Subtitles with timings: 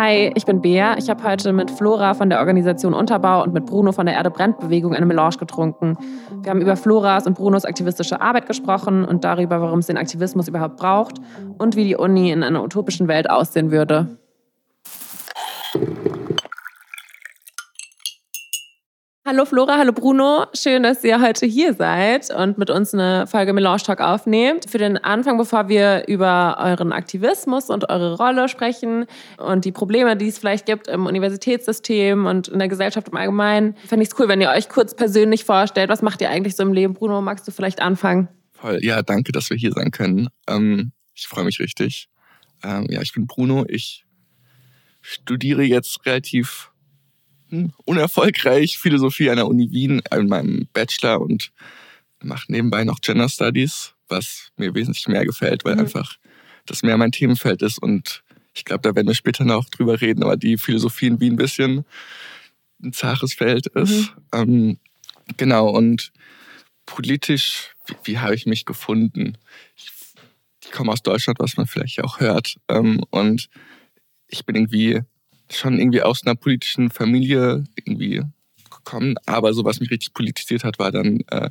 [0.00, 0.96] Hi, ich bin Bea.
[0.96, 4.30] Ich habe heute mit Flora von der Organisation Unterbau und mit Bruno von der Erde
[4.30, 5.98] brennt Bewegung eine Melange getrunken.
[6.40, 10.46] Wir haben über Floras und Brunos aktivistische Arbeit gesprochen und darüber, warum es den Aktivismus
[10.46, 11.16] überhaupt braucht
[11.58, 14.06] und wie die Uni in einer utopischen Welt aussehen würde.
[19.30, 20.46] Hallo Flora, hallo Bruno.
[20.54, 24.70] Schön, dass ihr heute hier seid und mit uns eine Folge Melange Talk aufnehmt.
[24.70, 29.04] Für den Anfang, bevor wir über euren Aktivismus und eure Rolle sprechen
[29.36, 33.76] und die Probleme, die es vielleicht gibt im Universitätssystem und in der Gesellschaft im Allgemeinen,
[33.86, 35.90] fände ich es cool, wenn ihr euch kurz persönlich vorstellt.
[35.90, 36.94] Was macht ihr eigentlich so im Leben?
[36.94, 38.28] Bruno, magst du vielleicht anfangen?
[38.52, 38.78] Voll.
[38.80, 40.28] Ja, danke, dass wir hier sein können.
[40.48, 42.08] Ähm, ich freue mich richtig.
[42.64, 43.66] Ähm, ja, ich bin Bruno.
[43.68, 44.06] Ich
[45.02, 46.70] studiere jetzt relativ
[47.84, 51.52] unerfolgreich Philosophie an der Uni Wien in meinem Bachelor und
[52.22, 55.80] mache nebenbei noch Gender Studies, was mir wesentlich mehr gefällt, weil mhm.
[55.80, 56.16] einfach
[56.66, 58.22] das mehr mein Themenfeld ist und
[58.58, 61.36] ich glaube, da werden wir später noch drüber reden, aber die Philosophie in Wien ein
[61.36, 61.84] bisschen
[62.82, 63.90] ein zaches Feld ist.
[63.90, 64.08] Mhm.
[64.32, 64.78] Ähm,
[65.36, 66.12] genau, und
[66.86, 69.38] politisch, wie, wie habe ich mich gefunden?
[69.76, 69.90] Ich,
[70.64, 72.56] ich komme aus Deutschland, was man vielleicht auch hört.
[72.68, 73.48] Ähm, und
[74.26, 75.02] ich bin irgendwie
[75.52, 78.22] schon irgendwie aus einer politischen Familie irgendwie
[78.70, 79.16] gekommen.
[79.26, 81.50] Aber so was mich richtig politisiert hat, war dann äh,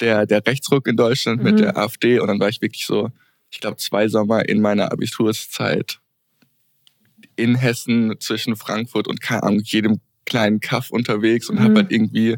[0.00, 1.44] der, der Rechtsruck in Deutschland mhm.
[1.44, 2.18] mit der AfD.
[2.18, 3.10] Und dann war ich wirklich so,
[3.50, 6.00] ich glaube, zwei Sommer in meiner Abiturszeit
[7.36, 11.64] in Hessen zwischen Frankfurt und Ahnung, jedem kleinen Kaff unterwegs und mhm.
[11.64, 12.36] habe halt irgendwie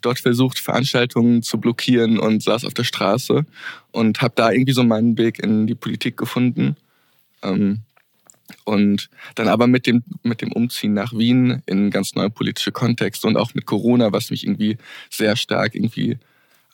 [0.00, 3.46] dort versucht, Veranstaltungen zu blockieren und saß auf der Straße
[3.90, 6.76] und habe da irgendwie so meinen Weg in die Politik gefunden.
[7.42, 7.80] Ähm,
[8.64, 13.26] und dann aber mit dem, mit dem Umziehen nach Wien in ganz neue politische Kontexte
[13.26, 14.78] und auch mit Corona, was mich irgendwie
[15.10, 16.18] sehr stark irgendwie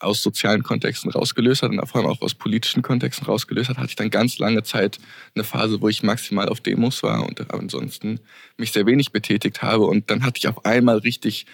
[0.01, 3.91] aus sozialen Kontexten rausgelöst hat und vor allem auch aus politischen Kontexten rausgelöst hat, hatte
[3.91, 4.99] ich dann ganz lange Zeit
[5.35, 8.21] eine Phase, wo ich maximal auf Demos war und ansonsten
[8.57, 9.85] mich sehr wenig betätigt habe.
[9.85, 11.47] Und dann hatte ich auf einmal richtig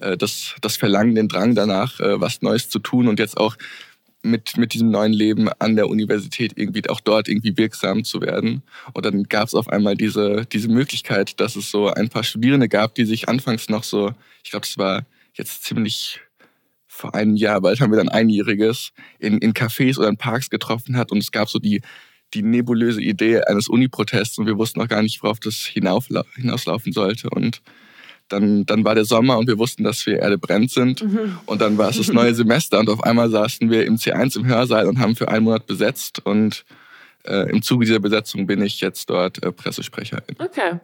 [0.00, 3.56] äh, das, das Verlangen, den Drang danach, äh, was Neues zu tun und jetzt auch
[4.22, 8.62] mit, mit diesem neuen Leben an der Universität irgendwie auch dort irgendwie wirksam zu werden.
[8.92, 12.68] Und dann gab es auf einmal diese, diese Möglichkeit, dass es so ein paar Studierende
[12.68, 14.12] gab, die sich anfangs noch so,
[14.44, 16.20] ich glaube, es war jetzt ziemlich
[16.86, 20.96] vor einem Jahr, bald haben wir dann einjähriges, in, in Cafés oder in Parks getroffen
[20.96, 21.80] hat und es gab so die,
[22.34, 27.30] die nebulöse Idee eines Uni-Protests und wir wussten noch gar nicht, worauf das hinauslaufen sollte.
[27.30, 27.62] Und
[28.32, 31.02] dann, dann war der Sommer und wir wussten, dass wir Erde brennt sind.
[31.02, 31.38] Mhm.
[31.46, 34.46] Und dann war es das neue Semester und auf einmal saßen wir im C1 im
[34.46, 36.24] Hörsaal und haben für einen Monat besetzt.
[36.24, 36.64] Und
[37.24, 40.36] äh, im Zuge dieser Besetzung bin ich jetzt dort äh, Pressesprecherin.
[40.38, 40.80] Okay.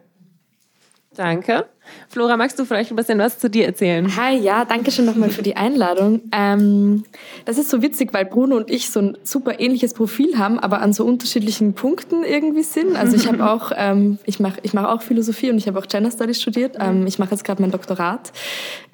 [1.15, 1.65] Danke.
[2.09, 4.15] Flora, magst du vielleicht ein bisschen was zu dir erzählen?
[4.15, 6.21] Hi, ja, danke schön nochmal für die Einladung.
[6.31, 7.03] Ähm,
[7.45, 10.81] das ist so witzig, weil Bruno und ich so ein super ähnliches Profil haben, aber
[10.81, 12.95] an so unterschiedlichen Punkten irgendwie sind.
[12.95, 15.87] Also ich habe auch, ähm, ich mache ich mach auch Philosophie und ich habe auch
[15.87, 16.77] Gender Studies studiert.
[16.79, 18.31] Ähm, ich mache jetzt gerade mein Doktorat.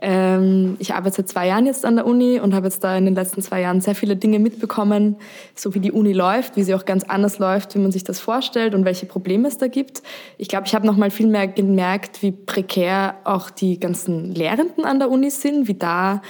[0.01, 3.05] Ähm, ich arbeite seit zwei Jahren jetzt an der Uni und habe jetzt da in
[3.05, 5.15] den letzten zwei Jahren sehr viele Dinge mitbekommen,
[5.55, 8.19] so wie die Uni läuft, wie sie auch ganz anders läuft, wie man sich das
[8.19, 10.03] vorstellt und welche Probleme es da gibt.
[10.37, 14.33] Ich glaube, ich habe noch mal viel mehr gemerkt, wie prekär prekär auch die ganzen
[14.35, 16.21] Lehrenden an der Uni sind, wie da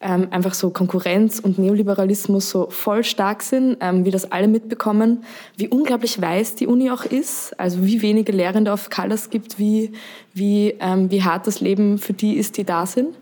[0.00, 5.24] ähm, einfach so Konkurrenz und Neoliberalismus so voll stark sind, ähm, wie das alle mitbekommen,
[5.56, 9.92] wie unglaublich weiß die Uni auch ist, also wie wenige Lehrende auf Colors gibt, wie,
[10.32, 13.14] wie, ähm, wie hart das Leben für die ist, die da sind.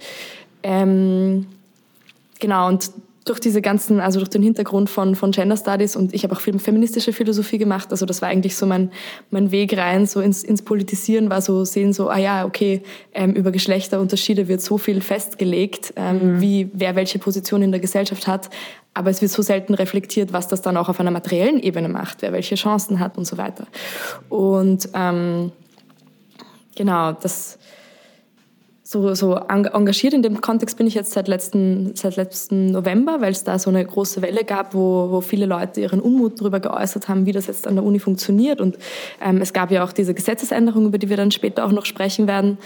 [0.62, 1.47] Ähm,
[2.38, 2.91] genau, und
[3.28, 6.41] durch diese ganzen, also durch den Hintergrund von, von Gender Studies und ich habe auch
[6.41, 7.89] viel feministische Philosophie gemacht.
[7.91, 8.91] Also das war eigentlich so mein,
[9.31, 13.33] mein Weg rein, so ins, ins Politisieren war so sehen, so, ah ja, okay, ähm,
[13.33, 16.41] über Geschlechterunterschiede wird so viel festgelegt, ähm, mhm.
[16.41, 18.50] wie wer welche Position in der Gesellschaft hat.
[18.94, 22.22] Aber es wird so selten reflektiert, was das dann auch auf einer materiellen Ebene macht,
[22.22, 23.67] wer welche Chancen hat und so weiter.
[24.28, 25.53] Und ähm,
[26.75, 27.59] genau, das
[28.91, 33.32] so, so engagiert in dem Kontext bin ich jetzt seit letzten, seit letzten November, weil
[33.32, 37.06] es da so eine große Welle gab, wo, wo viele Leute ihren Unmut darüber geäußert
[37.06, 38.62] haben, wie das jetzt an der Uni funktioniert.
[38.62, 38.79] Und
[39.23, 42.26] ähm, es gab ja auch diese Gesetzesänderung, über die wir dann später auch noch sprechen
[42.26, 42.56] werden,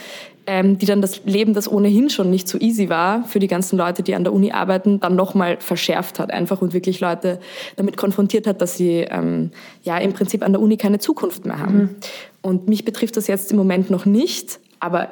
[0.46, 3.76] ähm, die dann das Leben, das ohnehin schon nicht so easy war, für die ganzen
[3.76, 7.40] Leute, die an der Uni arbeiten, dann nochmal verschärft hat einfach und wirklich Leute
[7.74, 9.50] damit konfrontiert hat, dass sie ähm,
[9.82, 11.78] ja im Prinzip an der Uni keine Zukunft mehr haben.
[11.78, 11.96] Mhm.
[12.42, 15.08] Und mich betrifft das jetzt im Moment noch nicht, aber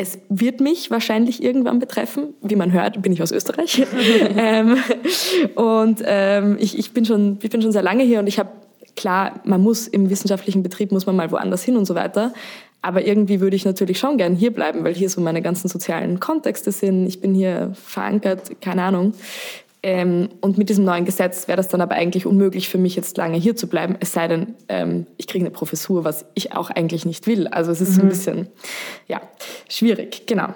[0.00, 2.32] es wird mich wahrscheinlich irgendwann betreffen.
[2.40, 3.82] Wie man hört, bin ich aus Österreich.
[4.36, 4.78] ähm,
[5.56, 8.48] und ähm, ich, ich, bin schon, ich bin schon sehr lange hier und ich habe,
[8.96, 12.32] klar, man muss im wissenschaftlichen Betrieb, muss man mal woanders hin und so weiter.
[12.80, 16.18] Aber irgendwie würde ich natürlich schon gern hier bleiben, weil hier so meine ganzen sozialen
[16.18, 17.06] Kontexte sind.
[17.06, 19.12] Ich bin hier verankert, keine Ahnung.
[19.82, 23.16] Ähm, und mit diesem neuen Gesetz wäre das dann aber eigentlich unmöglich für mich, jetzt
[23.16, 26.70] lange hier zu bleiben, es sei denn, ähm, ich kriege eine Professur, was ich auch
[26.70, 27.48] eigentlich nicht will.
[27.48, 27.94] Also es ist mhm.
[27.94, 28.48] so ein bisschen,
[29.08, 29.22] ja,
[29.68, 30.48] schwierig, genau.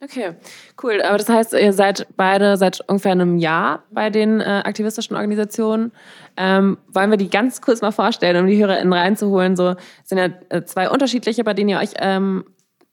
[0.00, 0.34] Okay,
[0.82, 1.02] cool.
[1.02, 5.90] Aber das heißt, ihr seid beide seit ungefähr einem Jahr bei den äh, aktivistischen Organisationen.
[6.36, 9.56] Ähm, wollen wir die ganz kurz mal vorstellen, um die HörerInnen reinzuholen?
[9.56, 12.44] So es sind ja äh, zwei unterschiedliche, bei denen ihr euch ähm,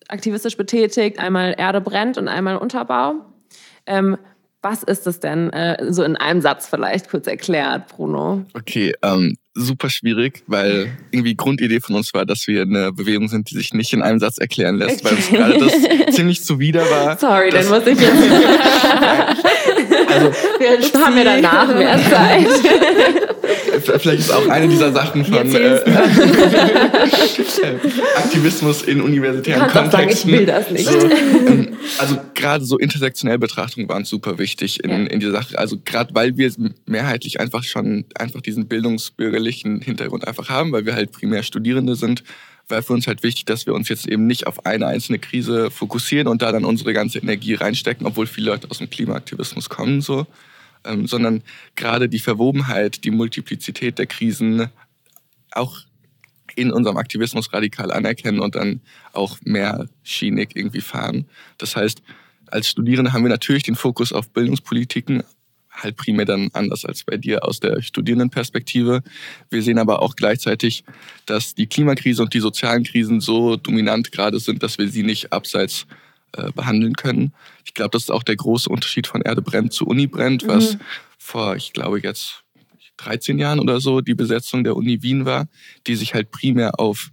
[0.07, 1.19] aktivistisch betätigt.
[1.19, 3.34] Einmal Erde brennt und einmal Unterbau.
[3.85, 4.17] Ähm,
[4.65, 5.51] was ist es denn?
[5.51, 8.45] Äh, so in einem Satz vielleicht kurz erklärt, Bruno.
[8.55, 13.51] Okay, ähm, super schwierig, weil irgendwie Grundidee von uns war, dass wir eine Bewegung sind,
[13.51, 15.05] die sich nicht in einem Satz erklären lässt, okay.
[15.05, 17.17] weil uns gerade das ziemlich zuwider war.
[17.17, 18.11] Sorry, dann muss ich jetzt.
[20.11, 22.47] also, wir haben ja danach mehr Zeit.
[23.85, 25.79] Vielleicht ist auch eine dieser Sachen von äh,
[28.17, 29.91] Aktivismus in universitären Kontexten.
[29.91, 30.85] Sagen, ich will das nicht.
[30.85, 34.97] So, ähm, also gerade so intersektionelle Betrachtungen waren super wichtig in, ja.
[34.97, 35.57] in dieser Sache.
[35.57, 36.51] Also gerade weil wir
[36.85, 42.23] mehrheitlich einfach schon einfach diesen bildungsbürgerlichen Hintergrund einfach haben, weil wir halt primär Studierende sind,
[42.67, 45.69] war für uns halt wichtig, dass wir uns jetzt eben nicht auf eine einzelne Krise
[45.69, 50.01] fokussieren und da dann unsere ganze Energie reinstecken, obwohl viele Leute aus dem Klimaaktivismus kommen
[50.01, 50.25] so
[50.85, 51.43] ähm, sondern
[51.75, 54.69] gerade die Verwobenheit, die Multiplizität der Krisen
[55.51, 55.79] auch
[56.55, 58.81] in unserem Aktivismus radikal anerkennen und dann
[59.13, 61.25] auch mehr schienig irgendwie fahren.
[61.57, 62.01] Das heißt,
[62.47, 65.23] als Studierende haben wir natürlich den Fokus auf Bildungspolitiken,
[65.71, 69.03] halt primär dann anders als bei dir aus der Studierendenperspektive.
[69.49, 70.83] Wir sehen aber auch gleichzeitig,
[71.25, 75.33] dass die Klimakrise und die sozialen Krisen so dominant gerade sind, dass wir sie nicht
[75.33, 75.85] abseits
[76.33, 77.33] äh, behandeln können.
[77.65, 80.73] Ich glaube, das ist auch der große Unterschied von Erde brennt zu Uni brennt, was
[80.73, 80.79] mhm.
[81.17, 82.43] vor, ich glaube, jetzt
[82.97, 85.47] 13 Jahren oder so die Besetzung der Uni Wien war,
[85.87, 87.11] die sich halt primär auf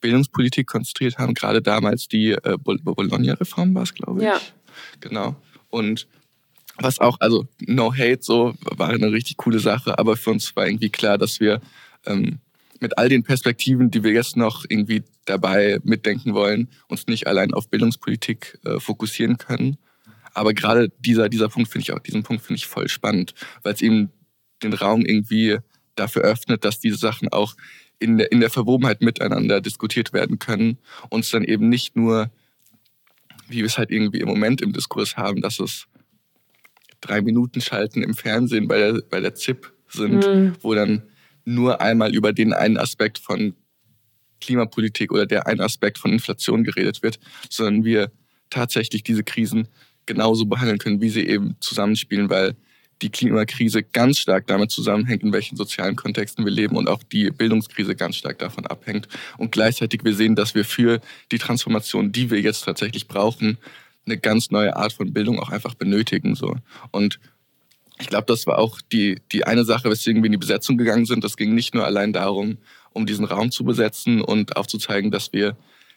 [0.00, 1.34] Bildungspolitik konzentriert haben.
[1.34, 4.26] Gerade damals die äh, Bologna-Reform war es, glaube ich.
[4.26, 4.40] Ja.
[5.00, 5.36] Genau.
[5.70, 6.06] Und
[6.76, 10.66] was auch, also no hate, so war eine richtig coole Sache, aber für uns war
[10.66, 11.60] irgendwie klar, dass wir
[12.04, 12.38] ähm,
[12.84, 17.54] mit all den Perspektiven, die wir jetzt noch irgendwie dabei mitdenken wollen, uns nicht allein
[17.54, 19.78] auf Bildungspolitik äh, fokussieren können.
[20.34, 23.32] Aber gerade dieser, dieser Punkt finde ich auch, diesen Punkt finde ich voll spannend,
[23.62, 24.10] weil es eben
[24.62, 25.56] den Raum irgendwie
[25.94, 27.54] dafür öffnet, dass diese Sachen auch
[27.98, 30.76] in der, in der Verwobenheit miteinander diskutiert werden können
[31.08, 32.30] und es dann eben nicht nur,
[33.48, 35.86] wie wir es halt irgendwie im Moment im Diskurs haben, dass es
[37.00, 40.52] drei Minuten Schalten im Fernsehen bei der, bei der ZIP sind, mhm.
[40.60, 41.04] wo dann
[41.44, 43.54] nur einmal über den einen Aspekt von
[44.40, 47.18] Klimapolitik oder der einen Aspekt von Inflation geredet wird,
[47.48, 48.10] sondern wir
[48.50, 49.68] tatsächlich diese Krisen
[50.06, 52.54] genauso behandeln können, wie sie eben zusammenspielen, weil
[53.02, 57.30] die Klimakrise ganz stark damit zusammenhängt, in welchen sozialen Kontexten wir leben und auch die
[57.30, 59.08] Bildungskrise ganz stark davon abhängt.
[59.36, 61.00] Und gleichzeitig wir sehen, dass wir für
[61.32, 63.58] die Transformation, die wir jetzt tatsächlich brauchen,
[64.06, 66.34] eine ganz neue Art von Bildung auch einfach benötigen.
[66.34, 66.56] So.
[66.90, 67.18] Und
[67.98, 71.06] ich glaube, das war auch die, die eine Sache, weswegen wir in die Besetzung gegangen
[71.06, 71.22] sind.
[71.22, 72.58] Das ging nicht nur allein darum,
[72.92, 75.56] um diesen Raum zu besetzen und aufzuzeigen, dass wir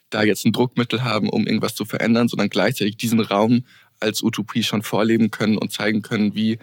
[0.10, 3.66] da jetzt ein Druckmittel haben, um irgendwas zu verändern, sondern gleichzeitig diesen Raum
[4.00, 6.60] als Utopie schon vorleben können und zeigen können, wie,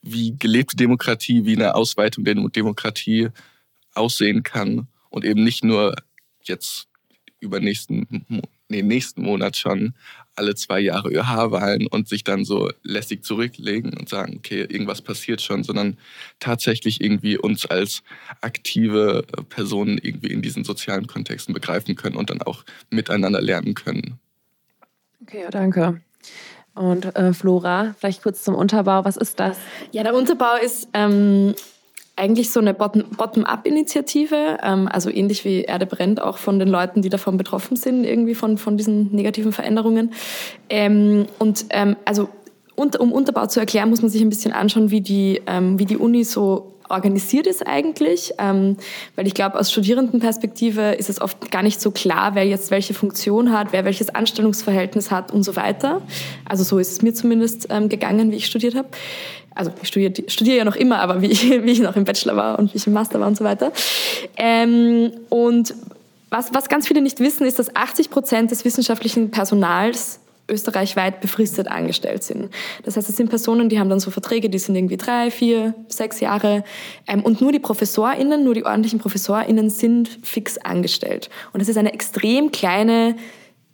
[0.00, 3.28] wie gelebte Demokratie, wie eine Ausweitung der Demokratie
[3.94, 5.96] aussehen kann und eben nicht nur
[6.44, 6.86] jetzt
[7.40, 8.24] über nächsten,
[8.68, 9.94] nee, nächsten Monat schon
[10.38, 15.42] alle zwei Jahre ÖH-Wahlen und sich dann so lässig zurücklegen und sagen, okay, irgendwas passiert
[15.42, 15.98] schon, sondern
[16.40, 18.02] tatsächlich irgendwie uns als
[18.40, 24.18] aktive Personen irgendwie in diesen sozialen Kontexten begreifen können und dann auch miteinander lernen können.
[25.22, 26.00] Okay, ja, danke.
[26.74, 29.04] Und äh, Flora, vielleicht kurz zum Unterbau.
[29.04, 29.58] Was ist das?
[29.90, 31.54] Ja, der Unterbau ist ähm,
[32.18, 37.08] eigentlich so eine Bottom-up-Initiative, ähm, also ähnlich wie Erde brennt, auch von den Leuten, die
[37.08, 40.12] davon betroffen sind, irgendwie von, von diesen negativen Veränderungen.
[40.68, 42.28] Ähm, und ähm, also
[42.74, 45.84] und, um Unterbau zu erklären, muss man sich ein bisschen anschauen, wie die, ähm, wie
[45.84, 48.76] die Uni so organisiert ist eigentlich, ähm,
[49.14, 52.94] weil ich glaube, aus Studierendenperspektive ist es oft gar nicht so klar, wer jetzt welche
[52.94, 56.02] Funktion hat, wer welches Anstellungsverhältnis hat und so weiter.
[56.44, 58.88] Also so ist es mir zumindest ähm, gegangen, wie ich studiert habe
[59.58, 62.36] also ich studiere, studiere ja noch immer, aber wie ich, wie ich noch im Bachelor
[62.36, 63.72] war und wie ich im Master war und so weiter.
[64.36, 65.74] Ähm, und
[66.30, 71.68] was, was ganz viele nicht wissen, ist, dass 80 Prozent des wissenschaftlichen Personals österreichweit befristet
[71.68, 72.48] angestellt sind.
[72.84, 75.74] Das heißt, es sind Personen, die haben dann so Verträge, die sind irgendwie drei, vier,
[75.88, 76.64] sechs Jahre.
[77.06, 81.28] Ähm, und nur die ProfessorInnen, nur die ordentlichen ProfessorInnen sind fix angestellt.
[81.52, 83.16] Und das ist eine extrem kleine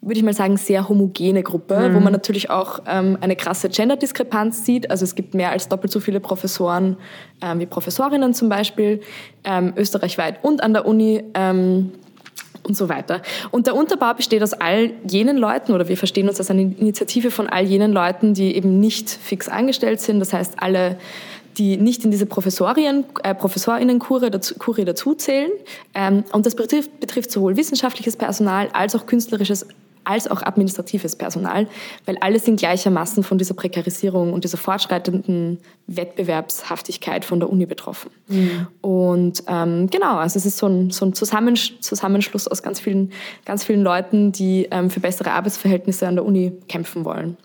[0.04, 1.94] würde ich mal sagen, sehr homogene Gruppe, mhm.
[1.94, 4.90] wo man natürlich auch ähm, eine krasse Gender-Diskrepanz sieht.
[4.90, 6.96] Also es gibt mehr als doppelt so viele Professoren
[7.42, 9.00] ähm, wie Professorinnen zum Beispiel,
[9.44, 11.22] ähm, österreichweit und an der Uni.
[11.34, 11.92] Ähm,
[12.66, 13.20] und so weiter.
[13.50, 17.30] Und der Unterbau besteht aus all jenen Leuten, oder wir verstehen uns als eine Initiative
[17.30, 20.96] von all jenen Leuten, die eben nicht fix angestellt sind, das heißt alle
[21.58, 25.50] die nicht in diese Professorien, äh, Professorinnenkurie dazu, Kurie dazuzählen.
[25.94, 29.66] Ähm, und das betrifft, betrifft sowohl wissenschaftliches Personal als auch künstlerisches
[30.04, 31.66] als auch administratives Personal,
[32.06, 38.10] weil alle sind gleichermaßen von dieser Prekarisierung und dieser fortschreitenden Wettbewerbshaftigkeit von der Uni betroffen.
[38.28, 38.66] Mhm.
[38.80, 43.12] Und ähm, genau, also es ist so ein, so ein Zusammenschluss aus ganz vielen,
[43.44, 47.36] ganz vielen Leuten, die ähm, für bessere Arbeitsverhältnisse an der Uni kämpfen wollen.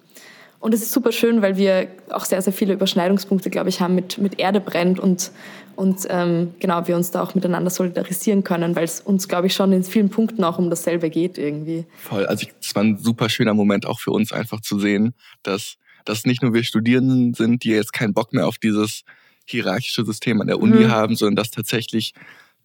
[0.60, 3.96] Und es ist super schön, weil wir auch sehr, sehr viele Überschneidungspunkte, glaube ich, haben
[3.96, 5.32] mit, mit Erde brennt und,
[5.78, 9.54] und ähm, genau, wir uns da auch miteinander solidarisieren können, weil es uns, glaube ich,
[9.54, 11.86] schon in vielen Punkten auch um dasselbe geht irgendwie.
[11.98, 12.26] Voll.
[12.26, 15.14] Also es war ein super schöner Moment auch für uns einfach zu sehen,
[15.44, 19.04] dass, dass nicht nur wir Studierenden sind, die jetzt keinen Bock mehr auf dieses
[19.46, 20.92] hierarchische System an der Uni mhm.
[20.92, 22.14] haben, sondern dass tatsächlich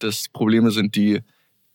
[0.00, 1.20] das Probleme sind, die,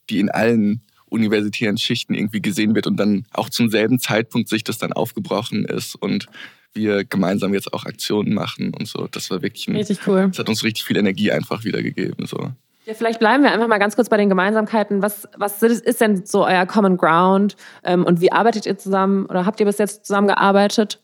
[0.09, 4.63] die in allen universitären Schichten irgendwie gesehen wird und dann auch zum selben Zeitpunkt sich
[4.63, 6.28] das dann aufgebrochen ist und
[6.74, 9.08] wir gemeinsam jetzt auch Aktionen machen und so.
[9.12, 10.28] Das war wirklich ein, richtig cool.
[10.30, 12.25] Das hat uns richtig viel Energie einfach wiedergegeben.
[12.25, 12.51] So.
[12.86, 15.01] Ja, vielleicht bleiben wir einfach mal ganz kurz bei den Gemeinsamkeiten.
[15.01, 19.46] Was, was ist denn so euer Common Ground ähm, und wie arbeitet ihr zusammen oder
[19.46, 21.01] habt ihr bis jetzt zusammengearbeitet?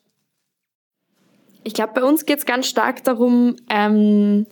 [1.64, 4.46] Ich glaube, bei uns geht es ganz stark darum, ähm,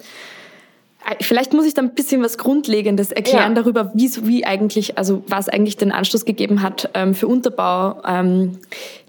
[1.21, 3.61] Vielleicht muss ich da ein bisschen was Grundlegendes erklären ja.
[3.61, 8.01] darüber, wie, wie eigentlich, also was eigentlich den Anstoß gegeben hat ähm, für Unterbau.
[8.05, 8.59] Ähm,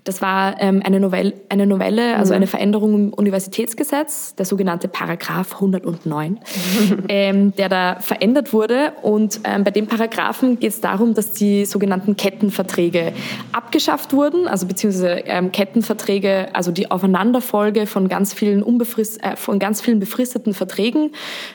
[0.04, 2.36] das war ähm, eine, Novelle, eine Novelle, also mhm.
[2.36, 6.40] eine Veränderung im Universitätsgesetz, der sogenannte Paragraph 109,
[7.08, 8.92] ähm, der da verändert wurde.
[9.00, 13.14] Und ähm, bei dem Paragraphen geht es darum, dass die sogenannten Kettenverträge
[13.52, 19.58] abgeschafft wurden, also beziehungsweise ähm, Kettenverträge, also die Aufeinanderfolge von ganz vielen, unbefrist, äh, von
[19.58, 21.12] ganz vielen befristeten Verträgen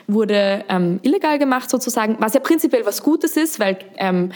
[0.08, 4.32] wurde ähm, illegal gemacht sozusagen, was ja prinzipiell was Gutes ist, weil ähm,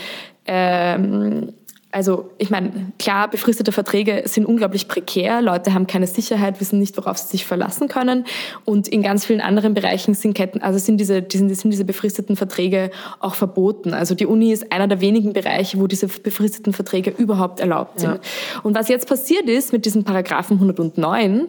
[0.46, 1.54] ähm,
[1.94, 6.96] also ich meine, klar, befristete Verträge sind unglaublich prekär, Leute haben keine Sicherheit, wissen nicht,
[6.96, 8.24] worauf sie sich verlassen können.
[8.64, 12.34] Und in ganz vielen anderen Bereichen sind Ketten, also sind diese, sind, sind diese befristeten
[12.34, 13.94] Verträge auch verboten.
[13.94, 18.14] Also die Uni ist einer der wenigen Bereiche, wo diese befristeten Verträge überhaupt erlaubt sind.
[18.14, 18.20] Ja.
[18.64, 21.46] Und was jetzt passiert ist mit diesem Paragraphen 109,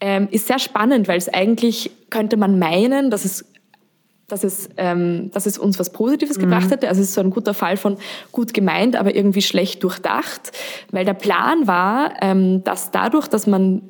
[0.00, 3.44] ähm, ist sehr spannend, weil es eigentlich könnte man meinen, dass es
[4.34, 6.42] dass es, ähm, dass es uns was Positives mhm.
[6.42, 6.88] gebracht hätte.
[6.88, 7.96] Also es ist so ein guter Fall von
[8.32, 10.50] gut gemeint, aber irgendwie schlecht durchdacht,
[10.90, 13.82] weil der Plan war, ähm, dass dadurch, dass man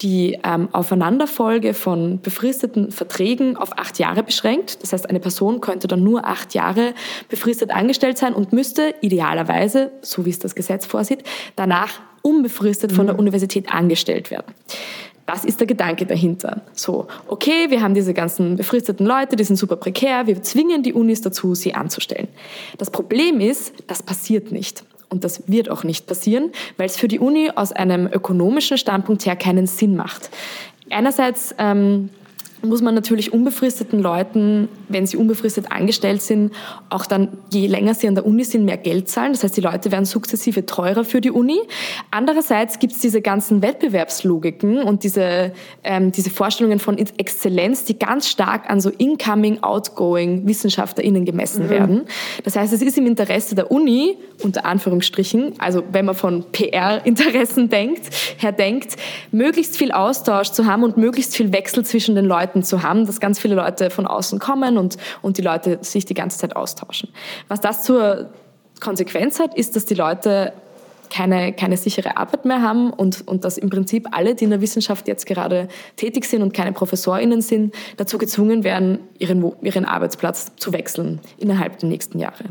[0.00, 4.82] die ähm, Aufeinanderfolge von befristeten Verträgen auf acht Jahre beschränkt.
[4.82, 6.94] Das heißt, eine Person könnte dann nur acht Jahre
[7.28, 11.22] befristet angestellt sein und müsste idealerweise, so wie es das Gesetz vorsieht,
[11.54, 13.20] danach unbefristet von der mhm.
[13.20, 14.54] Universität angestellt werden.
[15.26, 16.62] Das ist der Gedanke dahinter.
[16.72, 20.92] So, okay, wir haben diese ganzen befristeten Leute, die sind super prekär, wir zwingen die
[20.92, 22.28] Unis dazu, sie anzustellen.
[22.78, 24.84] Das Problem ist, das passiert nicht.
[25.08, 29.26] Und das wird auch nicht passieren, weil es für die Uni aus einem ökonomischen Standpunkt
[29.26, 30.30] her keinen Sinn macht.
[30.90, 32.08] Einerseits ähm,
[32.62, 36.52] muss man natürlich unbefristeten Leuten, wenn sie unbefristet angestellt sind,
[36.90, 39.32] auch dann, je länger sie an der Uni sind, mehr Geld zahlen.
[39.32, 41.58] Das heißt, die Leute werden sukzessive teurer für die Uni.
[42.10, 45.52] Andererseits gibt es diese ganzen Wettbewerbslogiken und diese,
[45.82, 51.70] ähm, diese Vorstellungen von Exzellenz, die ganz stark an so incoming, outgoing WissenschaftlerInnen gemessen mhm.
[51.70, 52.02] werden.
[52.44, 57.68] Das heißt, es ist im Interesse der Uni, unter Anführungsstrichen, also wenn man von PR-Interessen
[57.70, 58.96] denkt, her denkt,
[59.30, 63.06] möglichst viel Austausch zu haben und möglichst viel Wechsel zwischen den Leuten Leuten zu haben,
[63.06, 66.54] dass ganz viele Leute von außen kommen und, und die Leute sich die ganze Zeit
[66.54, 67.08] austauschen.
[67.48, 68.30] Was das zur
[68.80, 70.52] Konsequenz hat, ist, dass die Leute
[71.08, 74.60] keine, keine sichere Arbeit mehr haben und, und dass im Prinzip alle, die in der
[74.60, 80.52] Wissenschaft jetzt gerade tätig sind und keine ProfessorInnen sind, dazu gezwungen werden, ihren, ihren Arbeitsplatz
[80.56, 82.44] zu wechseln innerhalb der nächsten Jahre.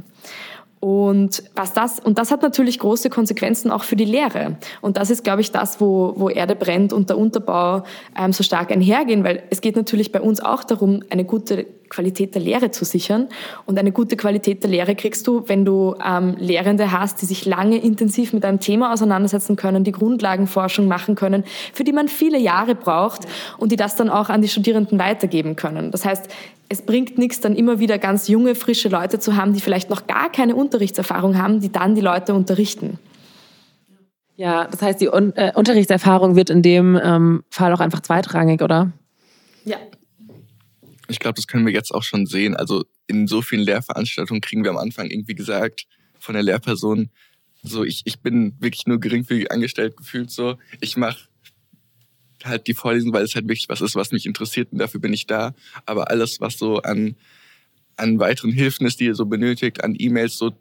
[0.81, 4.57] Und was das, und das hat natürlich große Konsequenzen auch für die Lehre.
[4.81, 7.83] Und das ist, glaube ich, das, wo, wo Erde brennt und der Unterbau
[8.19, 12.33] ähm, so stark einhergehen, weil es geht natürlich bei uns auch darum, eine gute Qualität
[12.33, 13.27] der Lehre zu sichern.
[13.65, 17.45] Und eine gute Qualität der Lehre kriegst du, wenn du ähm, Lehrende hast, die sich
[17.45, 21.43] lange intensiv mit einem Thema auseinandersetzen können, die Grundlagenforschung machen können,
[21.73, 25.55] für die man viele Jahre braucht und die das dann auch an die Studierenden weitergeben
[25.55, 25.91] können.
[25.91, 26.29] Das heißt,
[26.69, 30.07] es bringt nichts, dann immer wieder ganz junge, frische Leute zu haben, die vielleicht noch
[30.07, 32.97] gar keine Unterrichtserfahrung haben, die dann die Leute unterrichten.
[34.37, 38.61] Ja, das heißt, die Un äh, Unterrichtserfahrung wird in dem ähm, Fall auch einfach zweitrangig,
[38.61, 38.91] oder?
[39.65, 39.77] Ja,
[41.11, 42.55] ich glaube, das können wir jetzt auch schon sehen.
[42.55, 45.85] Also in so vielen Lehrveranstaltungen kriegen wir am Anfang irgendwie gesagt
[46.19, 47.09] von der Lehrperson,
[47.63, 50.57] so ich, ich bin wirklich nur geringfügig angestellt gefühlt so.
[50.79, 51.27] Ich mache
[52.43, 55.13] halt die Vorlesung, weil es halt wirklich was ist, was mich interessiert und dafür bin
[55.13, 55.53] ich da.
[55.85, 57.15] Aber alles, was so an,
[57.97, 60.55] an weiteren Hilfen ist, die ihr so benötigt, an E-Mails, so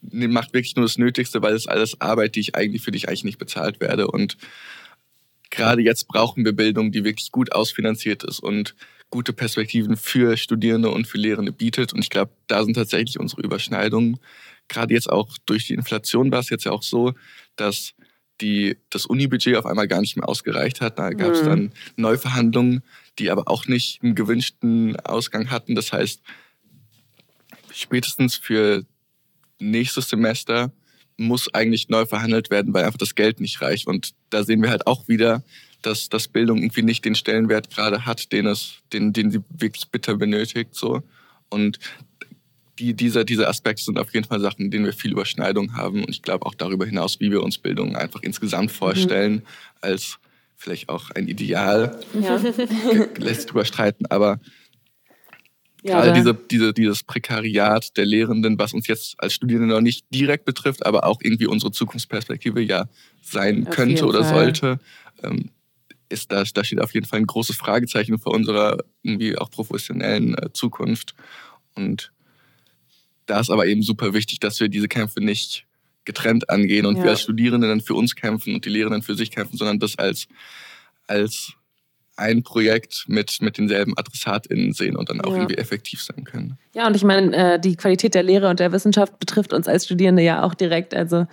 [0.00, 3.24] macht wirklich nur das Nötigste, weil es alles Arbeit, die ich eigentlich für dich eigentlich
[3.24, 4.08] nicht bezahlt werde.
[4.08, 4.36] Und
[5.50, 8.76] gerade jetzt brauchen wir Bildung, die wirklich gut ausfinanziert ist und
[9.10, 11.92] gute Perspektiven für Studierende und für Lehrende bietet.
[11.92, 14.18] Und ich glaube, da sind tatsächlich unsere Überschneidungen.
[14.68, 17.14] Gerade jetzt auch durch die Inflation war es jetzt ja auch so,
[17.56, 17.94] dass
[18.40, 20.98] die, das Unibudget auf einmal gar nicht mehr ausgereicht hat.
[20.98, 21.46] Da gab es mhm.
[21.46, 22.82] dann Neuverhandlungen,
[23.18, 25.74] die aber auch nicht einen gewünschten Ausgang hatten.
[25.74, 26.22] Das heißt,
[27.72, 28.84] spätestens für
[29.58, 30.72] nächstes Semester
[31.16, 33.88] muss eigentlich neu verhandelt werden, weil einfach das Geld nicht reicht.
[33.88, 35.42] Und da sehen wir halt auch wieder,
[35.82, 39.88] dass, dass Bildung irgendwie nicht den Stellenwert gerade hat, den, es, den, den sie wirklich
[39.88, 40.74] bitter benötigt.
[40.74, 41.02] So.
[41.48, 41.78] Und
[42.78, 46.04] die, diese, diese Aspekte sind auf jeden Fall Sachen, in denen wir viel Überschneidung haben.
[46.04, 49.42] Und ich glaube auch darüber hinaus, wie wir uns Bildung einfach insgesamt vorstellen, mhm.
[49.80, 50.18] als
[50.56, 52.00] vielleicht auch ein Ideal.
[52.20, 52.36] Ja.
[53.16, 54.40] Lässt sich drüber streiten, aber
[55.82, 60.06] ja, gerade diese, diese, dieses Prekariat der Lehrenden, was uns jetzt als Studierende noch nicht
[60.12, 62.88] direkt betrifft, aber auch irgendwie unsere Zukunftsperspektive ja
[63.22, 64.34] sein könnte oder Fall.
[64.34, 64.80] sollte,
[65.22, 65.50] ähm,
[66.08, 70.36] ist da, da steht auf jeden Fall ein großes Fragezeichen vor unserer irgendwie auch professionellen
[70.36, 71.14] äh, Zukunft.
[71.74, 72.12] Und
[73.26, 75.66] da ist aber eben super wichtig, dass wir diese Kämpfe nicht
[76.04, 77.04] getrennt angehen und ja.
[77.04, 79.98] wir als Studierende dann für uns kämpfen und die Lehrenden für sich kämpfen, sondern das
[79.98, 80.26] als,
[81.06, 81.52] als
[82.16, 85.36] ein Projekt mit, mit denselben AdressatInnen sehen und dann auch ja.
[85.36, 86.58] irgendwie effektiv sein können.
[86.74, 89.84] Ja, und ich meine, äh, die Qualität der Lehre und der Wissenschaft betrifft uns als
[89.84, 90.94] Studierende ja auch direkt.
[90.94, 91.26] Also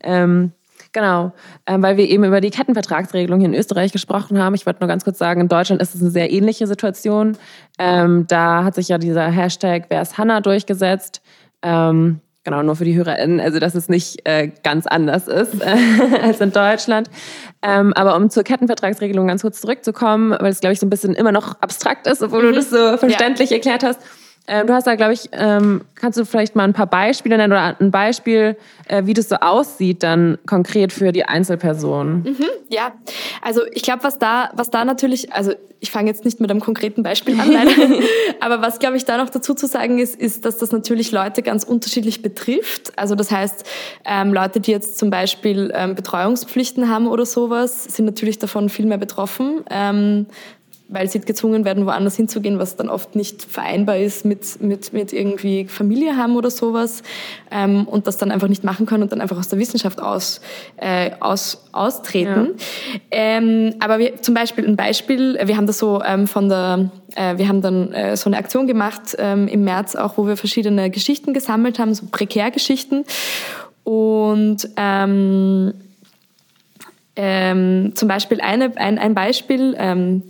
[0.00, 0.52] ähm,
[0.92, 1.32] Genau,
[1.66, 4.54] ähm, weil wir eben über die Kettenvertragsregelung hier in Österreich gesprochen haben.
[4.54, 7.38] Ich wollte nur ganz kurz sagen, in Deutschland ist es eine sehr ähnliche Situation.
[7.78, 11.22] Ähm, da hat sich ja dieser Hashtag Wer ist Hanna durchgesetzt.
[11.62, 15.76] Ähm, genau, nur für die HörerInnen, also dass es nicht äh, ganz anders ist äh,
[16.22, 17.08] als in Deutschland.
[17.62, 21.14] Ähm, aber um zur Kettenvertragsregelung ganz kurz zurückzukommen, weil es, glaube ich, so ein bisschen
[21.14, 22.46] immer noch abstrakt ist, obwohl mhm.
[22.48, 23.56] du das so verständlich ja.
[23.56, 24.00] erklärt hast.
[24.48, 27.52] Ähm, du hast da, glaube ich, ähm, kannst du vielleicht mal ein paar Beispiele nennen
[27.52, 28.56] oder ein Beispiel,
[28.88, 32.24] äh, wie das so aussieht dann konkret für die Einzelperson?
[32.24, 32.92] Mhm, ja,
[33.40, 36.58] also ich glaube, was da, was da natürlich, also ich fange jetzt nicht mit einem
[36.58, 37.70] konkreten Beispiel an, leider,
[38.40, 41.42] aber was, glaube ich, da noch dazu zu sagen ist, ist, dass das natürlich Leute
[41.42, 42.92] ganz unterschiedlich betrifft.
[42.96, 43.64] Also das heißt,
[44.04, 48.86] ähm, Leute, die jetzt zum Beispiel ähm, Betreuungspflichten haben oder sowas, sind natürlich davon viel
[48.86, 49.64] mehr betroffen.
[49.70, 50.26] Ähm,
[50.92, 55.12] weil sie gezwungen werden, woanders hinzugehen, was dann oft nicht vereinbar ist mit, mit, mit
[55.12, 57.02] irgendwie Familie haben oder sowas
[57.50, 60.40] ähm, und das dann einfach nicht machen können und dann einfach aus der Wissenschaft aus,
[60.76, 62.54] äh, aus, austreten.
[62.54, 62.98] Ja.
[63.10, 67.38] Ähm, aber wir, zum Beispiel ein Beispiel, wir haben das so ähm, von der, äh,
[67.38, 70.90] wir haben dann äh, so eine Aktion gemacht ähm, im März auch, wo wir verschiedene
[70.90, 73.04] Geschichten gesammelt haben, so Prekärgeschichten
[73.84, 75.74] und ähm,
[77.14, 80.22] ähm, zum Beispiel eine, ein, ein Beispiel, ähm,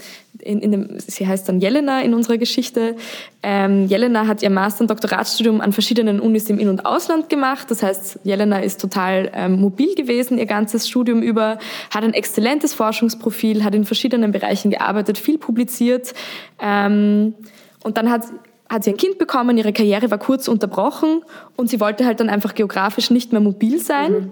[0.42, 2.96] in, in dem, sie heißt dann Jelena in unserer Geschichte.
[3.42, 7.70] Ähm, Jelena hat ihr Master- und Doktoratsstudium an verschiedenen Unis im In- und Ausland gemacht.
[7.70, 11.58] Das heißt, Jelena ist total ähm, mobil gewesen, ihr ganzes Studium über,
[11.94, 16.14] hat ein exzellentes Forschungsprofil, hat in verschiedenen Bereichen gearbeitet, viel publiziert.
[16.60, 17.34] Ähm,
[17.82, 18.24] und dann hat
[18.72, 21.22] hat sie ein Kind bekommen, ihre Karriere war kurz unterbrochen
[21.56, 24.12] und sie wollte halt dann einfach geografisch nicht mehr mobil sein.
[24.12, 24.30] Mhm.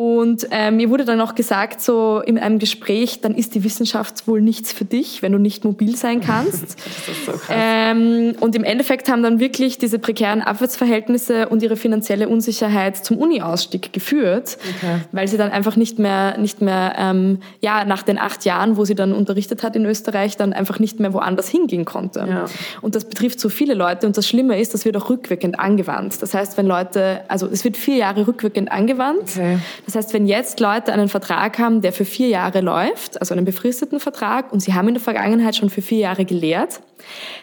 [0.00, 4.26] Und äh, mir wurde dann auch gesagt, so in einem Gespräch, dann ist die Wissenschaft
[4.26, 6.78] wohl nichts für dich, wenn du nicht mobil sein kannst.
[7.26, 7.32] so.
[7.50, 13.18] Ähm, und im Endeffekt haben dann wirklich diese prekären Abwärtsverhältnisse und ihre finanzielle Unsicherheit zum
[13.18, 15.02] Uni-Ausstieg geführt, okay.
[15.12, 18.86] weil sie dann einfach nicht mehr, nicht mehr ähm, ja, nach den acht Jahren, wo
[18.86, 22.20] sie dann unterrichtet hat in Österreich, dann einfach nicht mehr woanders hingehen konnte.
[22.20, 22.46] Ja.
[22.80, 24.06] Und das betrifft so viele Leute.
[24.06, 26.22] Und das Schlimme ist, das wird auch rückwirkend angewandt.
[26.22, 29.32] Das heißt, wenn Leute, also es wird vier Jahre rückwirkend angewandt.
[29.36, 29.58] Okay.
[29.90, 33.44] Das heißt, wenn jetzt Leute einen Vertrag haben, der für vier Jahre läuft, also einen
[33.44, 36.80] befristeten Vertrag, und sie haben in der Vergangenheit schon für vier Jahre gelehrt,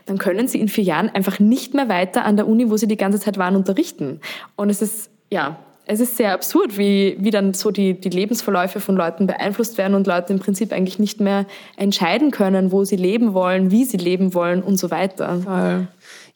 [0.05, 2.87] dann können sie in vier Jahren einfach nicht mehr weiter an der Uni, wo sie
[2.87, 4.21] die ganze Zeit waren, unterrichten.
[4.55, 5.57] Und es ist, ja,
[5.87, 9.93] es ist sehr absurd, wie, wie dann so die, die Lebensverläufe von Leuten beeinflusst werden
[9.93, 13.97] und Leute im Prinzip eigentlich nicht mehr entscheiden können, wo sie leben wollen, wie sie
[13.97, 15.41] leben wollen und so weiter.
[15.41, 15.87] Voll.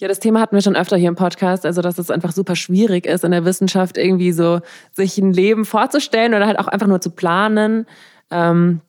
[0.01, 2.55] Ja, das Thema hatten wir schon öfter hier im Podcast, also dass es einfach super
[2.55, 4.59] schwierig ist in der Wissenschaft irgendwie so
[4.91, 7.85] sich ein Leben vorzustellen oder halt auch einfach nur zu planen.
[8.31, 8.81] Ähm,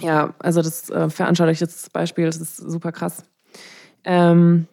[0.00, 3.24] ja, also das äh, veranschaulicht das Beispiel, das ist super krass.
[4.04, 4.66] Ähm,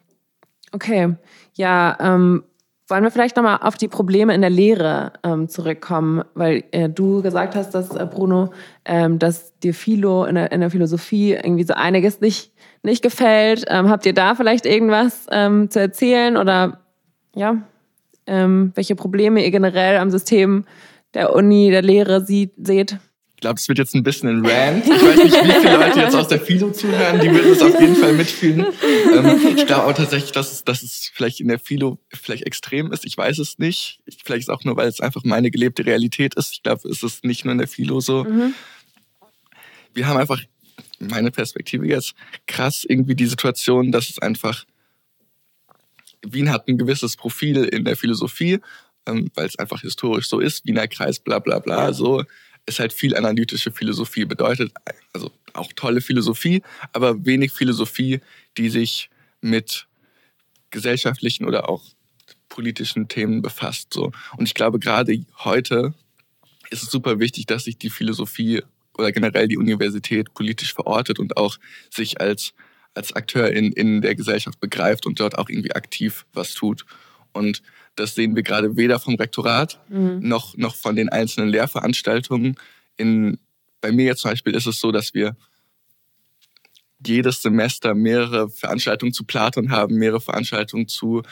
[0.72, 1.16] okay,
[1.52, 2.44] ja, ähm,
[2.88, 7.22] wollen wir vielleicht nochmal auf die Probleme in der Lehre ähm, zurückkommen, weil äh, du
[7.22, 8.52] gesagt hast, dass äh, Bruno,
[8.84, 12.52] ähm, dass dir Philo in der, in der Philosophie irgendwie so einiges nicht
[12.84, 13.64] nicht gefällt.
[13.68, 16.80] Ähm, habt ihr da vielleicht irgendwas ähm, zu erzählen oder
[17.34, 17.62] ja,
[18.26, 20.64] ähm, welche Probleme ihr generell am System
[21.14, 22.98] der Uni, der Lehre sieht, seht?
[23.44, 24.86] Ich glaube, es wird jetzt ein bisschen ein Rant.
[24.86, 27.78] Ich weiß nicht, wie viele Leute jetzt aus der Philo zuhören, die würden es auf
[27.78, 28.64] jeden Fall mitfühlen.
[29.12, 32.90] Ähm, ich glaube aber tatsächlich, dass es, dass es vielleicht in der Philo vielleicht extrem
[32.90, 33.04] ist.
[33.04, 34.00] Ich weiß es nicht.
[34.24, 36.54] Vielleicht ist es auch nur, weil es einfach meine gelebte Realität ist.
[36.54, 38.24] Ich glaube, es ist nicht nur in der Philo so.
[38.24, 38.54] Mhm.
[39.92, 40.40] Wir haben einfach,
[40.98, 42.14] meine Perspektive jetzt,
[42.46, 44.64] krass irgendwie die Situation, dass es einfach,
[46.26, 48.60] Wien hat ein gewisses Profil in der Philosophie,
[49.04, 52.24] ähm, weil es einfach historisch so ist, Wiener Kreis, bla bla bla, so
[52.66, 54.24] ist halt viel analytische Philosophie.
[54.24, 54.72] Bedeutet
[55.12, 58.20] also auch tolle Philosophie, aber wenig Philosophie,
[58.56, 59.86] die sich mit
[60.70, 61.84] gesellschaftlichen oder auch
[62.48, 63.92] politischen Themen befasst.
[63.92, 64.12] So.
[64.36, 65.94] Und ich glaube, gerade heute
[66.70, 68.62] ist es super wichtig, dass sich die Philosophie
[68.96, 71.58] oder generell die Universität politisch verortet und auch
[71.90, 72.54] sich als,
[72.94, 76.84] als Akteur in, in der Gesellschaft begreift und dort auch irgendwie aktiv was tut.
[77.32, 77.62] Und
[77.96, 80.20] das sehen wir gerade weder vom Rektorat mhm.
[80.20, 82.56] noch, noch von den einzelnen Lehrveranstaltungen.
[82.96, 83.38] In,
[83.80, 85.36] bei mir jetzt zum Beispiel ist es so, dass wir
[87.06, 91.22] jedes Semester mehrere Veranstaltungen zu Platon haben, mehrere Veranstaltungen zu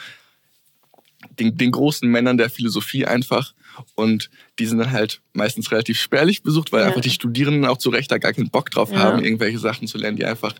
[1.39, 3.53] den, den großen Männern der Philosophie einfach.
[3.95, 6.87] Und die sind dann halt meistens relativ spärlich besucht, weil ja.
[6.87, 8.99] einfach die Studierenden auch zu Recht da gar keinen Bock drauf ja.
[8.99, 10.53] haben, irgendwelche Sachen zu lernen, die einfach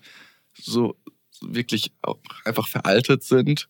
[0.53, 0.95] so
[1.41, 3.67] wirklich auch einfach veraltet sind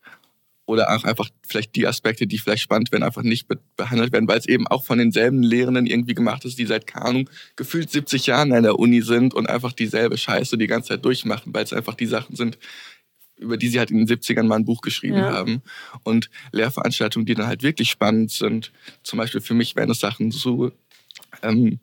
[0.66, 4.28] oder auch einfach vielleicht die Aspekte, die vielleicht spannend werden, einfach nicht be behandelt werden,
[4.28, 7.90] weil es eben auch von denselben Lehrenden irgendwie gemacht ist, die seit, keine Ahnung, gefühlt
[7.90, 11.64] 70 Jahren an der Uni sind und einfach dieselbe Scheiße die ganze Zeit durchmachen, weil
[11.64, 12.58] es einfach die Sachen sind,
[13.36, 15.34] über die sie halt in den 70ern mal ein Buch geschrieben ja.
[15.34, 15.62] haben.
[16.04, 18.72] Und Lehrveranstaltungen, die dann halt wirklich spannend sind.
[19.04, 20.72] Zum Beispiel für mich wären es Sachen zu
[21.42, 21.80] ähm,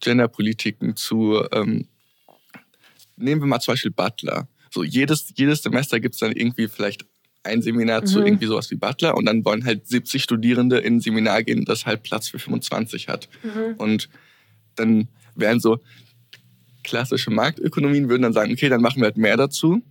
[0.00, 1.86] Genderpolitiken, zu, ähm,
[3.16, 4.48] nehmen wir mal zum Beispiel Butler.
[4.70, 7.04] So jedes, jedes Semester gibt es dann irgendwie vielleicht
[7.44, 8.06] ein Seminar mhm.
[8.06, 11.64] zu irgendwie sowas wie Butler und dann wollen halt 70 Studierende in ein Seminar gehen,
[11.64, 13.28] das halt Platz für 25 hat.
[13.42, 13.74] Mhm.
[13.78, 14.08] Und
[14.76, 15.80] dann wären so
[16.84, 19.82] klassische Marktökonomien, würden dann sagen, okay, dann machen wir halt mehr dazu.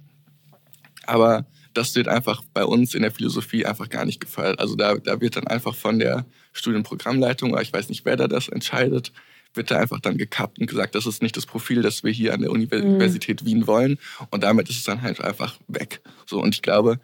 [1.05, 4.59] Aber das wird einfach bei uns in der Philosophie einfach gar nicht gefeiert.
[4.59, 8.27] Also da, da wird dann einfach von der Studienprogrammleitung, oder ich weiß nicht, wer da
[8.27, 9.11] das entscheidet,
[9.53, 12.33] wird da einfach dann gekappt und gesagt, das ist nicht das Profil, das wir hier
[12.33, 13.45] an der Universität mhm.
[13.45, 13.99] Wien wollen.
[14.29, 16.01] Und damit ist es dann halt einfach weg.
[16.25, 16.99] So, und ich glaube,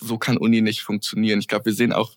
[0.00, 1.38] so kann Uni nicht funktionieren.
[1.38, 2.12] Ich glaube, wir sehen auch,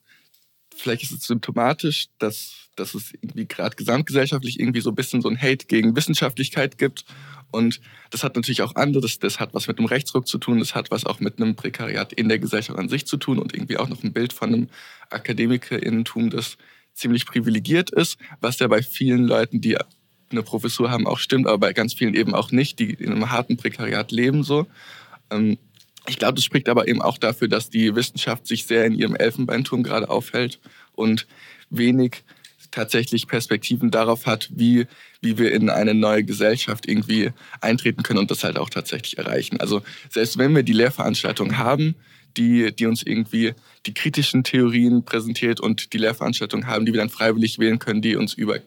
[0.76, 5.30] vielleicht ist es symptomatisch, dass, dass es irgendwie gerade gesamtgesellschaftlich irgendwie so ein bisschen so
[5.30, 7.06] ein Hate gegen Wissenschaftlichkeit gibt.
[7.52, 10.60] Und das hat natürlich auch andere, das, das hat was mit einem Rechtsruck zu tun,
[10.60, 13.54] das hat was auch mit einem Prekariat in der Gesellschaft an sich zu tun und
[13.54, 14.70] irgendwie auch noch ein Bild von einem
[15.10, 16.58] Akademikerinnentum, das
[16.94, 19.78] ziemlich privilegiert ist, was ja bei vielen Leuten, die
[20.32, 23.32] eine Professur haben, auch stimmt, aber bei ganz vielen eben auch nicht, die in einem
[23.32, 24.68] harten Prekariat leben so.
[25.30, 25.58] Ähm,
[26.08, 29.16] ich glaube, das spricht aber eben auch dafür, dass die Wissenschaft sich sehr in ihrem
[29.16, 30.60] Elfenbeinturm gerade aufhält
[30.94, 31.28] und
[31.70, 32.24] wenig
[32.72, 34.86] tatsächlich Perspektiven darauf hat, wie,
[35.22, 39.60] wie wir in eine neue Gesellschaft irgendwie eintreten können und das halt auch tatsächlich erreichen.
[39.60, 41.96] Also selbst wenn wir die Lehrveranstaltung haben,
[42.38, 43.54] die, die uns irgendwie
[43.86, 48.18] die kritischen Theorien präsentiert und die Lehrveranstaltung haben, die wir dann freiwillig wählen können, die
[48.18, 48.60] uns über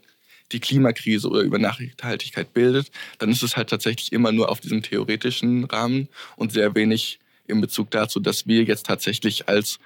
[0.53, 4.83] die Klimakrise oder über Nachhaltigkeit bildet, dann ist es halt tatsächlich immer nur auf diesem
[4.83, 7.19] theoretischen Rahmen und sehr wenig
[7.49, 9.79] in Bezug dazu, dass wir jetzt tatsächlich als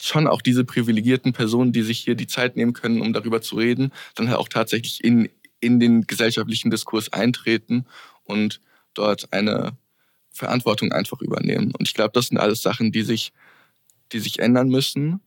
[0.00, 3.56] schon auch diese privilegierten Personen, die sich hier die Zeit nehmen können, um darüber zu
[3.56, 5.28] reden, dann halt auch tatsächlich in,
[5.60, 7.86] in den gesellschaftlichen Diskurs eintreten
[8.24, 8.60] und
[8.92, 9.76] dort eine
[10.30, 11.72] Verantwortung einfach übernehmen.
[11.78, 13.32] Und ich glaube, das sind alles Sachen, die sich,
[14.12, 15.20] die sich ändern müssen.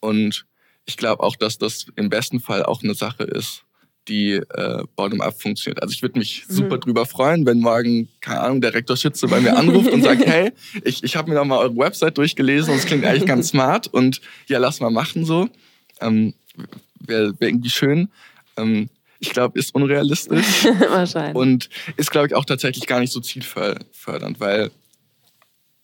[0.00, 0.46] Und
[0.84, 3.64] ich glaube auch, dass das im besten Fall auch eine Sache ist,
[4.08, 5.82] die äh, Bottom-up funktioniert.
[5.82, 6.54] Also ich würde mich mhm.
[6.54, 10.26] super drüber freuen, wenn morgen, keine Ahnung, der Rektor Schütze bei mir anruft und sagt,
[10.26, 10.52] hey,
[10.84, 13.86] ich, ich habe mir noch mal eure Website durchgelesen und es klingt eigentlich ganz smart
[13.86, 15.48] und ja, lass mal machen so.
[16.00, 16.34] Ähm,
[16.98, 18.08] Wäre wär irgendwie schön.
[18.56, 18.88] Ähm,
[19.18, 20.64] ich glaube, ist unrealistisch.
[20.88, 21.36] Wahrscheinlich.
[21.36, 24.70] Und ist, glaube ich, auch tatsächlich gar nicht so zielfördernd, weil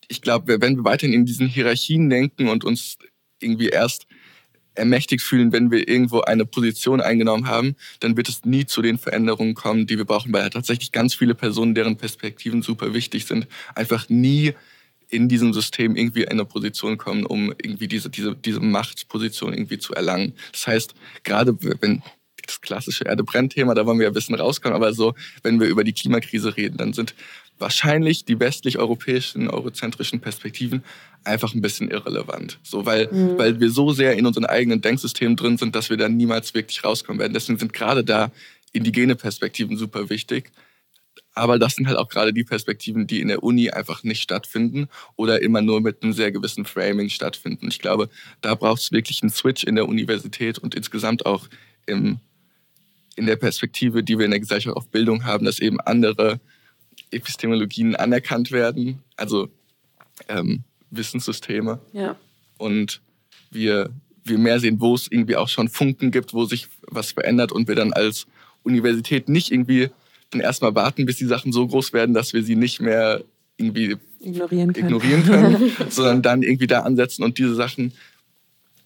[0.08, 2.98] ich glaube, wenn wir weiterhin in diesen Hierarchien denken und uns
[3.40, 4.06] irgendwie erst
[4.78, 8.98] ermächtigt fühlen, wenn wir irgendwo eine Position eingenommen haben, dann wird es nie zu den
[8.98, 13.46] Veränderungen kommen, die wir brauchen, weil tatsächlich ganz viele Personen, deren Perspektiven super wichtig sind,
[13.74, 14.54] einfach nie
[15.10, 19.78] in diesem System irgendwie in eine Position kommen, um irgendwie diese, diese, diese Machtposition irgendwie
[19.78, 20.34] zu erlangen.
[20.52, 22.02] Das heißt, gerade wenn
[22.46, 25.66] das klassische Erde brennt Thema, da wollen wir ein bisschen rauskommen, aber so, wenn wir
[25.66, 27.14] über die Klimakrise reden, dann sind
[27.58, 30.82] wahrscheinlich die westlich-europäischen, eurozentrischen Perspektiven
[31.24, 32.58] einfach ein bisschen irrelevant.
[32.62, 33.38] So, weil, mhm.
[33.38, 36.84] weil wir so sehr in unseren eigenen Denksystemen drin sind, dass wir da niemals wirklich
[36.84, 37.34] rauskommen werden.
[37.34, 38.30] Deswegen sind gerade da
[38.72, 40.50] indigene Perspektiven super wichtig.
[41.34, 44.88] Aber das sind halt auch gerade die Perspektiven, die in der Uni einfach nicht stattfinden
[45.16, 47.68] oder immer nur mit einem sehr gewissen Framing stattfinden.
[47.68, 48.08] Ich glaube,
[48.40, 51.48] da braucht es wirklich einen Switch in der Universität und insgesamt auch
[51.86, 52.18] im,
[53.14, 56.40] in der Perspektive, die wir in der Gesellschaft auf Bildung haben, dass eben andere
[57.10, 59.48] Epistemologien anerkannt werden, also
[60.28, 61.80] ähm, Wissenssysteme.
[61.92, 62.16] Ja.
[62.56, 63.00] Und
[63.50, 63.90] wir,
[64.24, 67.68] wir mehr sehen, wo es irgendwie auch schon Funken gibt, wo sich was verändert und
[67.68, 68.26] wir dann als
[68.62, 69.90] Universität nicht irgendwie
[70.30, 73.22] dann erstmal warten, bis die Sachen so groß werden, dass wir sie nicht mehr
[73.56, 74.86] irgendwie Ignorieren können.
[74.86, 77.92] ignorieren können, sondern dann irgendwie da ansetzen und diese Sachen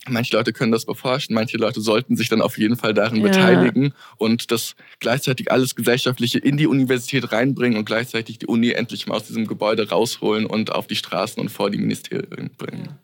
[0.09, 3.23] Manche Leute können das beforschen, manche Leute sollten sich dann auf jeden Fall darin Ja.
[3.23, 9.07] beteiligen und das gleichzeitig alles Gesellschaftliche in die Universität reinbringen und gleichzeitig die Uni endlich
[9.07, 12.99] mal aus diesem Gebäude rausholen und auf die Straßen und vor die Ministerien bringen.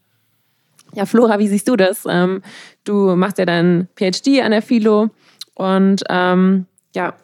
[0.94, 2.04] Ja, Flora, wie siehst du das?
[2.08, 2.42] Ähm,
[2.82, 5.10] du machst ja deinen PhD an der Philo
[5.54, 7.14] und ähm, ja,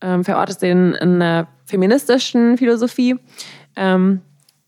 [0.00, 3.16] ähm, verortest den in einer feministischen Philosophie.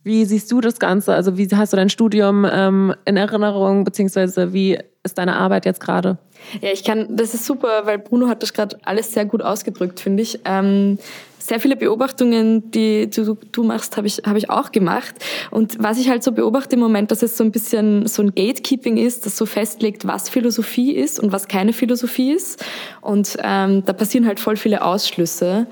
[0.07, 1.15] Wie siehst du das Ganze?
[1.15, 5.81] Also wie hast du dein Studium ähm, in Erinnerung, beziehungsweise wie ist deine Arbeit jetzt
[5.81, 6.19] gerade?
[6.61, 9.99] Ja, ich kann, das ist super, weil Bruno hat das gerade alles sehr gut ausgedrückt,
[9.99, 10.39] finde ich.
[10.45, 10.99] Ähm,
[11.41, 15.15] sehr viele Beobachtungen, die du, du machst, habe ich, habe ich auch gemacht.
[15.51, 18.35] Und was ich halt so beobachte im Moment, dass es so ein bisschen so ein
[18.35, 22.65] Gatekeeping ist, das so festlegt, was Philosophie ist und was keine Philosophie ist.
[23.01, 25.67] Und ähm, da passieren halt voll viele Ausschlüsse,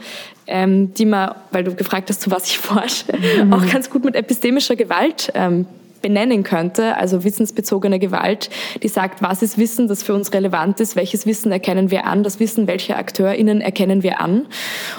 [0.47, 3.05] ähm, die man, weil du gefragt hast, zu was ich forsche,
[3.51, 5.67] auch ganz gut mit epistemischer Gewalt ähm,
[6.05, 8.51] benennen könnte, also wissensbezogene Gewalt,
[8.83, 12.23] die sagt, was ist Wissen, das für uns relevant ist, welches Wissen erkennen wir an,
[12.23, 14.45] das Wissen welcher AkteurInnen erkennen wir an.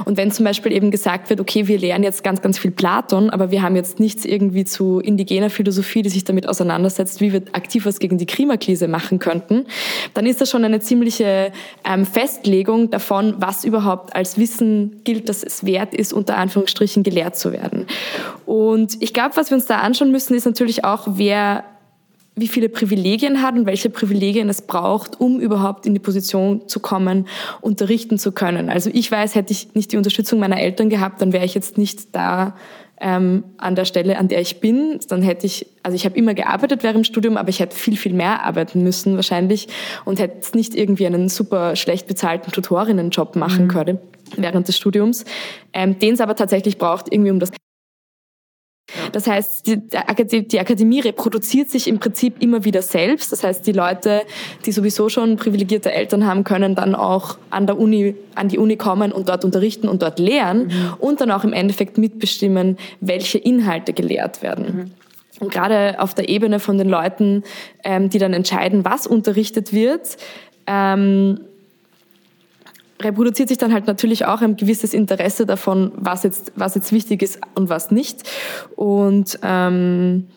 [0.05, 3.29] Und wenn zum Beispiel eben gesagt wird, okay, wir lernen jetzt ganz, ganz viel Platon,
[3.29, 7.43] aber wir haben jetzt nichts irgendwie zu indigener Philosophie, die sich damit auseinandersetzt, wie wir
[7.51, 9.67] aktiv was gegen die Klimakrise machen könnten,
[10.15, 11.51] dann ist das schon eine ziemliche
[11.83, 17.37] ähm, Festlegung davon, was überhaupt als Wissen gilt, dass es wert ist, unter Anführungsstrichen gelehrt
[17.37, 17.85] zu werden.
[18.47, 21.63] Und ich glaube, was wir uns da anschauen müssen, ist natürlich auch, wer
[22.35, 26.81] wie viele Privilegien hat und welche Privilegien es braucht, um überhaupt in die Position zu
[26.81, 27.27] kommen,
[27.61, 28.69] unterrichten zu können.
[28.69, 31.77] Also ich weiß, hätte ich nicht die Unterstützung meiner Eltern gehabt, dann wäre ich jetzt
[31.77, 32.55] nicht da
[32.99, 34.99] ähm, an der Stelle, an der ich bin.
[35.07, 37.95] Dann hätte ich, also ich habe immer gearbeitet während dem Studium, aber ich hätte viel,
[37.95, 39.67] viel mehr arbeiten müssen wahrscheinlich
[40.03, 43.99] und hätte nicht irgendwie einen super schlecht bezahlten Tutorinnenjob machen können
[44.35, 45.23] während des Studiums,
[45.71, 47.51] ähm, den es aber tatsächlich braucht, irgendwie um das
[49.11, 49.77] das heißt, die,
[50.47, 53.31] die Akademie reproduziert sich im Prinzip immer wieder selbst.
[53.31, 54.21] Das heißt, die Leute,
[54.65, 58.77] die sowieso schon privilegierte Eltern haben, können dann auch an der Uni, an die Uni
[58.77, 63.93] kommen und dort unterrichten und dort lehren und dann auch im Endeffekt mitbestimmen, welche Inhalte
[63.93, 64.93] gelehrt werden.
[65.39, 67.43] Und gerade auf der Ebene von den Leuten,
[67.83, 70.17] ähm, die dann entscheiden, was unterrichtet wird,
[70.65, 71.41] ähm,
[73.01, 77.21] reproduziert sich dann halt natürlich auch ein gewisses Interesse davon, was jetzt, was jetzt wichtig
[77.21, 78.23] ist und was nicht.
[78.75, 80.27] Und ähm,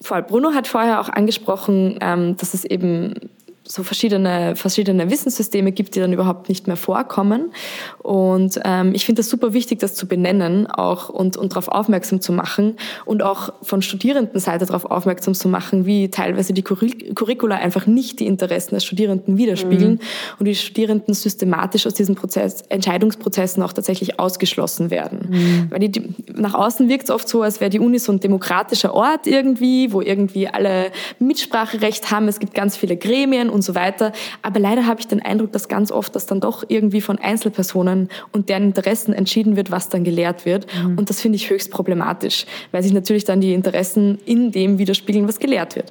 [0.00, 3.30] vor allem Bruno hat vorher auch angesprochen, ähm, dass es eben
[3.70, 7.52] so verschiedene, verschiedene Wissenssysteme gibt, die dann überhaupt nicht mehr vorkommen.
[7.98, 12.20] Und ähm, ich finde das super wichtig, das zu benennen auch und, und darauf aufmerksam
[12.20, 17.56] zu machen und auch von Studierendenseite darauf aufmerksam zu machen, wie teilweise die Curric- Curricula
[17.56, 20.00] einfach nicht die Interessen der Studierenden widerspiegeln
[20.38, 25.66] und die Studierenden systematisch aus diesen Prozess, Entscheidungsprozessen auch tatsächlich ausgeschlossen werden.
[25.70, 28.20] Weil die, die, nach außen wirkt es oft so, als wäre die Uni so ein
[28.20, 33.74] demokratischer Ort irgendwie, wo irgendwie alle Mitspracherecht haben, es gibt ganz viele Gremien und so
[33.74, 34.12] weiter.
[34.42, 38.08] Aber leider habe ich den Eindruck, dass ganz oft das dann doch irgendwie von Einzelpersonen
[38.32, 40.66] und deren Interessen entschieden wird, was dann gelehrt wird.
[40.96, 45.28] Und das finde ich höchst problematisch, weil sich natürlich dann die Interessen in dem widerspiegeln,
[45.28, 45.90] was gelehrt wird.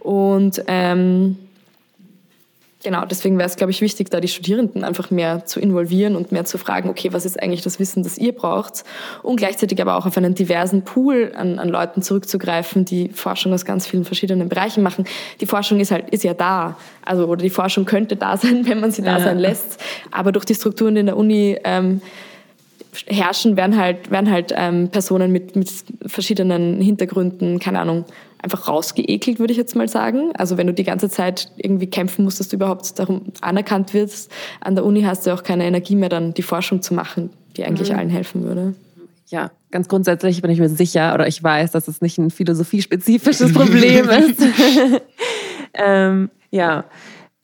[0.00, 1.36] Und ähm,
[2.84, 6.30] Genau, deswegen wäre es, glaube ich, wichtig, da die Studierenden einfach mehr zu involvieren und
[6.30, 8.84] mehr zu fragen, okay, was ist eigentlich das Wissen, das ihr braucht?
[9.24, 13.64] Und gleichzeitig aber auch auf einen diversen Pool an, an Leuten zurückzugreifen, die Forschung aus
[13.64, 15.06] ganz vielen verschiedenen Bereichen machen.
[15.40, 16.76] Die Forschung ist halt, ist ja da.
[17.04, 19.24] Also, oder die Forschung könnte da sein, wenn man sie da Ja.
[19.24, 19.82] sein lässt.
[20.12, 22.00] Aber durch die Strukturen in der Uni, ähm,
[23.06, 25.68] herrschen, werden halt, werden halt ähm, Personen mit, mit
[26.06, 28.04] verschiedenen Hintergründen, keine Ahnung,
[28.42, 30.32] einfach rausgeekelt, würde ich jetzt mal sagen.
[30.36, 34.30] Also wenn du die ganze Zeit irgendwie kämpfen musst, dass du überhaupt darum anerkannt wirst,
[34.60, 37.64] an der Uni hast du auch keine Energie mehr, dann die Forschung zu machen, die
[37.64, 38.74] eigentlich allen helfen würde.
[39.26, 43.52] Ja, ganz grundsätzlich bin ich mir sicher oder ich weiß, dass es nicht ein philosophiespezifisches
[43.54, 44.42] Problem ist.
[45.74, 46.84] ähm, ja,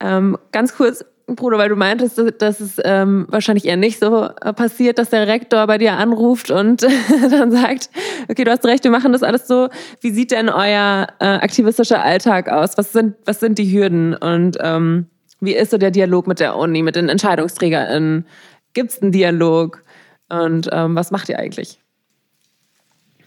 [0.01, 4.25] ähm, ganz kurz, Bruder, weil du meintest, dass- dass es ähm, wahrscheinlich eher nicht so
[4.43, 6.83] äh, passiert, dass der Rektor bei dir anruft und
[7.31, 7.89] dann sagt,
[8.29, 9.69] okay, du hast recht, wir machen das alles so.
[10.01, 12.77] Wie sieht denn euer äh, aktivistischer Alltag aus?
[12.77, 15.07] Was sind, was sind die Hürden und ähm,
[15.41, 18.27] wie ist so der Dialog mit der Uni, mit den EntscheidungsträgerInnen?
[18.75, 19.83] Gibt es einen Dialog?
[20.29, 21.79] Und ähm, was macht ihr eigentlich?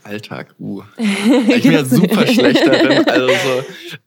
[0.08, 0.84] Alltag, uh.
[0.98, 3.08] Ich bin ja super schlecht darin.
[3.10, 3.64] Also so,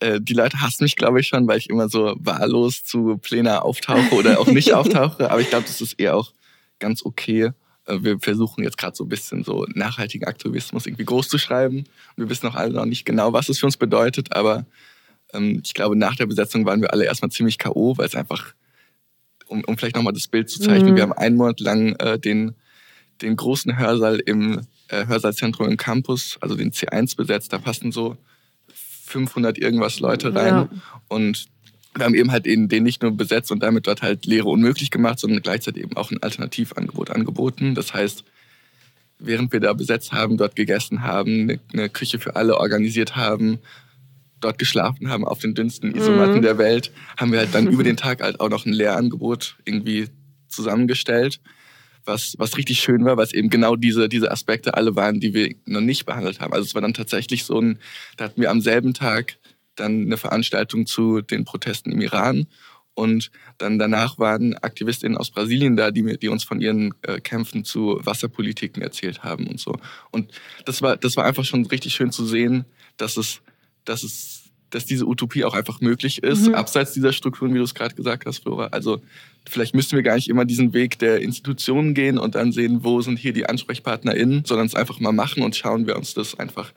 [0.07, 3.63] äh, die Leute hassen mich, glaube ich, schon, weil ich immer so wahllos zu Pläne
[3.63, 5.31] auftauche oder auch nicht auftauche.
[5.31, 6.33] Aber ich glaube, das ist eher auch
[6.79, 7.53] ganz okay.
[7.85, 11.85] Äh, wir versuchen jetzt gerade so ein bisschen so nachhaltigen Aktivismus irgendwie groß zu schreiben.
[12.17, 14.35] Wir wissen auch alle noch nicht genau, was es für uns bedeutet.
[14.35, 14.65] Aber
[15.35, 18.55] ähm, ich glaube, nach der Besetzung waren wir alle erstmal ziemlich K.O., weil es einfach,
[19.49, 20.97] um, um vielleicht nochmal das Bild zu zeichnen, mhm.
[20.97, 22.55] wir haben einen Monat lang äh, den,
[23.21, 27.53] den großen Hörsaal im äh, Hörsaalzentrum im Campus, also den C1 besetzt.
[27.53, 28.17] Da passen so
[29.07, 30.55] 500 irgendwas Leute rein.
[30.55, 30.69] Ja.
[31.09, 31.49] Und
[31.95, 34.91] wir haben eben halt den, den nicht nur besetzt und damit dort halt Lehre unmöglich
[34.91, 37.75] gemacht, sondern gleichzeitig eben auch ein Alternativangebot angeboten.
[37.75, 38.25] Das heißt,
[39.19, 43.59] während wir da besetzt haben, dort gegessen haben, eine, eine Küche für alle organisiert haben,
[44.41, 46.43] dort geschlafen haben auf den dünnsten Isomatten mhm.
[46.43, 50.07] der Welt, haben wir halt dann über den Tag halt auch noch ein Lehrangebot irgendwie
[50.49, 51.41] zusammengestellt
[52.11, 55.33] was, was richtig schön war, weil es eben genau diese, diese Aspekte alle waren, die
[55.33, 56.53] wir noch nicht behandelt haben.
[56.53, 57.79] Also es war dann tatsächlich so ein,
[58.17, 59.39] da hatten wir am selben Tag
[59.77, 62.47] dann eine Veranstaltung zu den Protesten im Iran
[62.95, 67.65] und dann danach waren AktivistInnen aus Brasilien da, die, die uns von ihren äh, Kämpfen
[67.65, 69.77] zu Wasserpolitiken erzählt haben und so.
[70.11, 70.33] Und
[70.65, 73.41] das war, das war einfach schon richtig schön zu sehen, dass es,
[73.85, 74.40] dass es
[74.71, 76.55] dass diese Utopie auch einfach möglich ist, mhm.
[76.55, 78.67] abseits dieser Strukturen, wie du es gerade gesagt hast, Flora.
[78.67, 79.03] Also
[79.49, 83.01] vielleicht müssten wir gar nicht immer diesen Weg der Institutionen gehen und dann sehen, wo
[83.01, 86.73] sind hier die AnsprechpartnerInnen, sondern es einfach mal machen und schauen, wer uns das einfach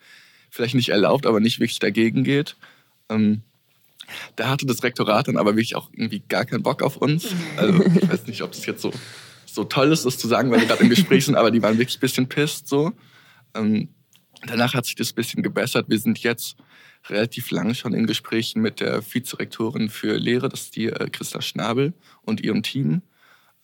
[0.50, 2.56] vielleicht nicht erlaubt, aber nicht wirklich dagegen geht.
[3.10, 3.42] Ähm,
[4.36, 7.28] da hatte das Rektorat dann aber wirklich auch irgendwie gar keinen Bock auf uns.
[7.58, 8.92] Also ich weiß nicht, ob das jetzt so,
[9.46, 11.78] so toll ist, das zu sagen, weil wir gerade im Gespräch sind, aber die waren
[11.78, 12.92] wirklich ein bisschen pisst so.
[13.56, 13.90] Ähm,
[14.46, 15.86] danach hat sich das ein bisschen gebessert.
[15.90, 16.58] Wir sind jetzt
[17.10, 21.42] relativ lange schon in Gesprächen mit der Vizerektorin für Lehre, das ist die äh, Christa
[21.42, 23.02] Schnabel und ihrem Team.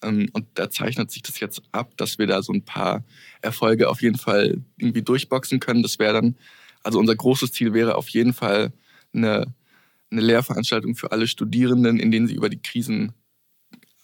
[0.01, 3.03] Ähm, und da zeichnet sich das jetzt ab, dass wir da so ein paar
[3.41, 5.83] Erfolge auf jeden Fall irgendwie durchboxen können.
[5.83, 6.35] Das wäre dann,
[6.83, 8.73] also unser großes Ziel wäre auf jeden Fall
[9.13, 9.53] eine,
[10.11, 13.13] eine Lehrveranstaltung für alle Studierenden, in denen sie über die Krisen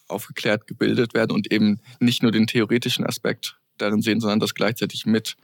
[0.07, 5.05] aufgeklärt gebildet werden und eben nicht nur den theoretischen Aspekt darin sehen, sondern das gleichzeitig
[5.05, 5.35] mit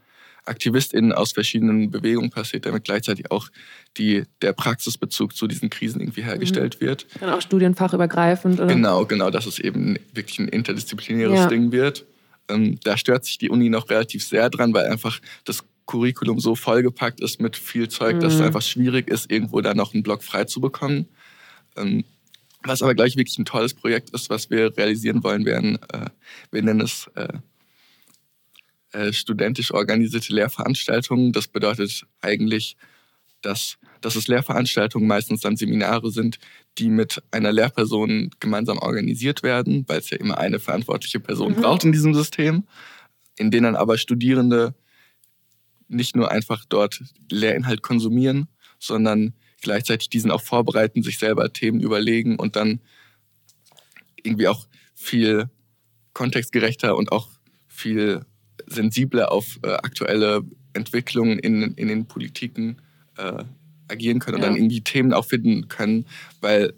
[0.45, 3.49] AktivistInnen aus verschiedenen Bewegungen passiert, damit gleichzeitig auch
[3.97, 6.85] die, der Praxisbezug zu diesen Krisen irgendwie hergestellt mhm.
[6.85, 7.07] wird.
[7.19, 8.73] Dann auch studienfachübergreifend, oder?
[8.73, 11.47] Genau, genau, dass es eben wirklich ein interdisziplinäres ja.
[11.47, 12.05] Ding wird.
[12.49, 16.55] Ähm, da stört sich die Uni noch relativ sehr dran, weil einfach das Curriculum so
[16.55, 18.19] vollgepackt ist mit viel Zeug, mhm.
[18.21, 18.45] dass es mhm.
[18.45, 21.07] einfach schwierig ist, irgendwo da noch einen Block frei zu bekommen.
[21.75, 22.03] Ähm,
[22.63, 26.09] was aber gleich wirklich ein tolles Projekt ist, was wir realisieren wollen werden, äh,
[26.51, 27.29] wir nennen es äh,
[28.91, 31.31] äh, studentisch organisierte Lehrveranstaltungen.
[31.31, 32.75] Das bedeutet eigentlich,
[33.41, 36.39] dass, dass es Lehrveranstaltungen meistens dann Seminare sind,
[36.77, 41.61] die mit einer Lehrperson gemeinsam organisiert werden, weil es ja immer eine verantwortliche Person mhm.
[41.61, 42.65] braucht in diesem System,
[43.37, 44.75] in denen dann aber Studierende
[45.87, 48.47] nicht nur einfach dort Lehrinhalt konsumieren,
[48.79, 52.81] sondern gleichzeitig diesen auch vorbereiten, sich selber Themen überlegen und dann
[54.23, 55.49] irgendwie auch viel
[56.13, 57.29] kontextgerechter und auch
[57.67, 58.25] viel
[58.71, 62.77] sensibler auf äh, aktuelle Entwicklungen in, in den Politiken
[63.17, 63.43] äh,
[63.87, 64.47] agieren können und ja.
[64.47, 66.05] dann irgendwie Themen auch finden können,
[66.39, 66.73] weil,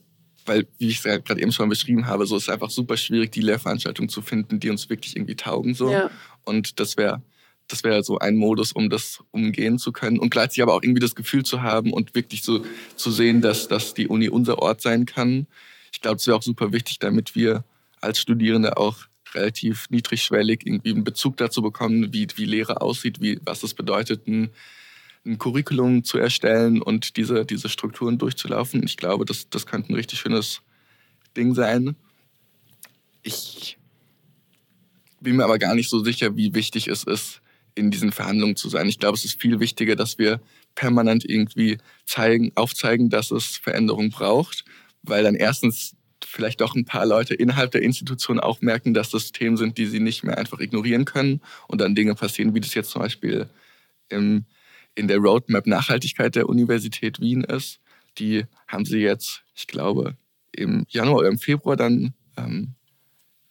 [0.46, 3.32] weil wie ich es gerade eben schon beschrieben habe, so ist es einfach super schwierig,
[3.32, 5.76] die Lehrveranstaltungen zu finden, die uns wirklich irgendwie taugen.
[5.76, 5.92] So.
[5.92, 6.10] Ja.
[6.44, 7.22] Und das wäre
[7.68, 11.00] das wäre so ein Modus, um das umgehen zu können und gleichzeitig aber auch irgendwie
[11.00, 12.64] das Gefühl zu haben und wirklich so
[12.96, 15.48] zu sehen, dass, dass die Uni unser Ort sein kann.
[15.92, 17.64] Ich glaube, es wäre auch super wichtig, damit wir
[18.02, 23.40] als Studierende auch relativ niedrigschwellig irgendwie einen Bezug dazu bekommen, wie, wie Lehre aussieht, wie,
[23.44, 24.50] was es bedeutet, ein,
[25.26, 28.84] ein Curriculum zu erstellen und diese, diese Strukturen durchzulaufen.
[28.84, 30.62] Ich glaube, das, das könnte ein richtig schönes
[31.36, 31.96] Ding sein.
[33.22, 33.78] Ich
[35.22, 37.42] bin mir aber gar nicht so sicher, wie wichtig es ist,
[37.76, 38.88] in diesen Verhandlungen zu sein.
[38.88, 40.42] Ich glaube, es ist viel wichtiger, dass wir
[40.76, 44.66] permanent irgendwie zeigen, aufzeigen, dass es Veränderungen braucht,
[45.02, 45.96] weil dann erstens
[46.34, 49.86] vielleicht doch ein paar Leute innerhalb der Institution auch merken, dass das Themen sind, die
[49.86, 53.48] sie nicht mehr einfach ignorieren können und dann Dinge passieren, wie das jetzt zum Beispiel
[54.10, 54.46] im,
[54.96, 57.80] in der Roadmap Nachhaltigkeit der Universität Wien ist.
[58.18, 60.18] Die haben sie jetzt, ich glaube,
[60.52, 62.74] im Januar oder im Februar dann ähm,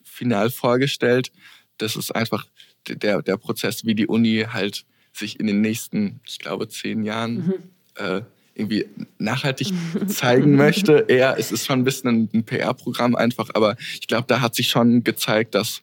[0.02, 1.30] final vorgestellt.
[1.78, 2.46] Das ist einfach
[2.88, 7.34] der, der Prozess, wie die Uni halt sich in den nächsten, ich glaube, zehn Jahren
[7.34, 7.54] mhm.
[7.94, 8.22] äh,
[8.54, 8.86] irgendwie
[9.18, 9.72] nachhaltig
[10.06, 11.06] zeigen möchte.
[11.08, 14.68] Eher, es ist schon ein bisschen ein, PR-Programm einfach, aber ich glaube, da hat sich
[14.68, 15.82] schon gezeigt, dass,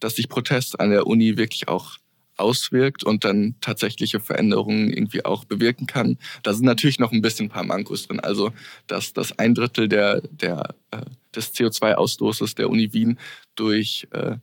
[0.00, 1.98] dass sich Protest an der Uni wirklich auch
[2.36, 6.18] auswirkt und dann tatsächliche Veränderungen irgendwie auch bewirken kann.
[6.42, 8.20] Da sind natürlich noch ein bisschen ein paar Mankos drin.
[8.20, 8.52] Also,
[8.86, 11.02] dass, dass ein Drittel der, der, äh,
[11.34, 13.18] des CO2-Ausstoßes der Uni Wien
[13.54, 14.36] durch, äh,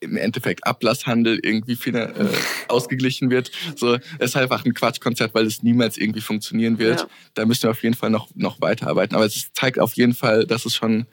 [0.00, 2.28] im Endeffekt Ablasshandel irgendwie äh,
[2.68, 3.50] ausgeglichen wird.
[3.76, 7.00] So, es ist einfach ein Quatschkonzept, weil es niemals irgendwie funktionieren wird.
[7.00, 7.08] Ja.
[7.34, 9.16] Da müssen wir auf jeden Fall noch, noch weiterarbeiten.
[9.16, 11.06] Aber es zeigt auf jeden Fall, dass es schon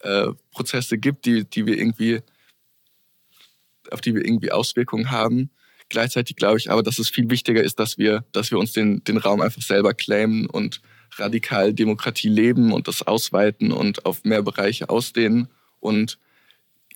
[0.00, 2.20] äh, Prozesse gibt, die, die wir irgendwie,
[3.90, 5.50] auf die wir irgendwie Auswirkungen haben.
[5.90, 9.04] Gleichzeitig glaube ich aber, dass es viel wichtiger ist, dass wir, dass wir uns den,
[9.04, 10.80] den Raum einfach selber claimen und
[11.16, 15.48] radikal Demokratie leben und das ausweiten und auf mehr Bereiche ausdehnen
[15.80, 16.18] und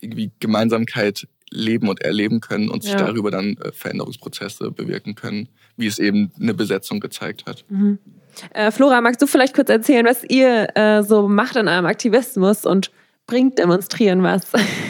[0.00, 2.98] irgendwie Gemeinsamkeit leben und erleben können und sich ja.
[2.98, 7.64] darüber dann äh, Veränderungsprozesse bewirken können, wie es eben eine Besetzung gezeigt hat.
[7.68, 7.98] Mhm.
[8.52, 12.66] Äh, Flora, magst du vielleicht kurz erzählen, was ihr äh, so macht in eurem Aktivismus
[12.66, 12.90] und
[13.28, 14.42] bringt Demonstrieren was?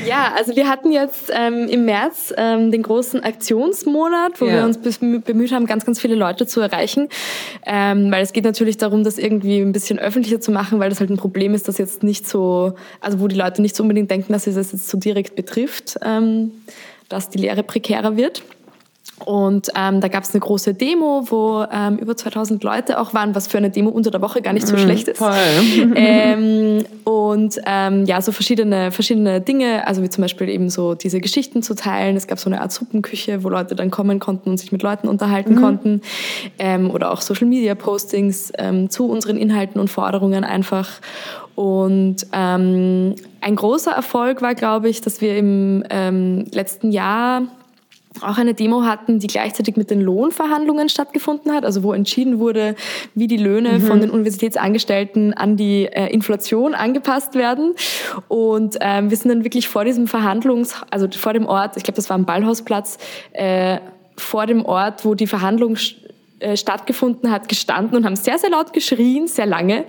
[0.07, 4.55] Ja, also wir hatten jetzt ähm, im März ähm, den großen Aktionsmonat, wo ja.
[4.55, 7.09] wir uns bemüht haben, ganz, ganz viele Leute zu erreichen.
[7.66, 11.01] Ähm, weil es geht natürlich darum, das irgendwie ein bisschen öffentlicher zu machen, weil das
[11.01, 14.11] halt ein Problem ist, das jetzt nicht so, also wo die Leute nicht so unbedingt
[14.11, 16.53] denken, dass es das jetzt so direkt betrifft, ähm,
[17.11, 18.43] dass die Lehre prekärer wird.
[19.25, 23.35] Und ähm, da gab es eine große Demo, wo ähm, über 2000 Leute auch waren,
[23.35, 25.19] was für eine Demo unter der Woche gar nicht so mm, schlecht ist.
[25.19, 25.35] Voll.
[26.01, 31.21] Ähm, und ähm, ja, so verschiedene, verschiedene Dinge, also wie zum Beispiel eben so diese
[31.21, 32.16] Geschichten zu teilen.
[32.16, 35.09] Es gab so eine Art Suppenküche, wo Leute dann kommen konnten und sich mit Leuten
[35.09, 35.61] unterhalten mhm.
[35.61, 36.03] konnten.
[36.59, 40.89] Ähm, oder auch Social-Media-Postings ähm, zu unseren Inhalten und Forderungen einfach.
[41.55, 47.43] Und ähm, ein großer Erfolg war, glaube ich, dass wir im ähm, letzten Jahr
[48.23, 52.75] auch eine Demo hatten, die gleichzeitig mit den Lohnverhandlungen stattgefunden hat, also wo entschieden wurde,
[53.14, 53.81] wie die Löhne mhm.
[53.83, 57.75] von den Universitätsangestellten an die äh, Inflation angepasst werden.
[58.29, 61.97] Und ähm, wir sind dann wirklich vor diesem Verhandlungs, also vor dem Ort, ich glaube,
[61.97, 62.99] das war am Ballhausplatz,
[63.33, 63.79] äh,
[64.16, 65.77] vor dem Ort, wo die Verhandlung
[66.55, 69.84] stattgefunden hat, gestanden und haben sehr, sehr laut geschrien, sehr lange.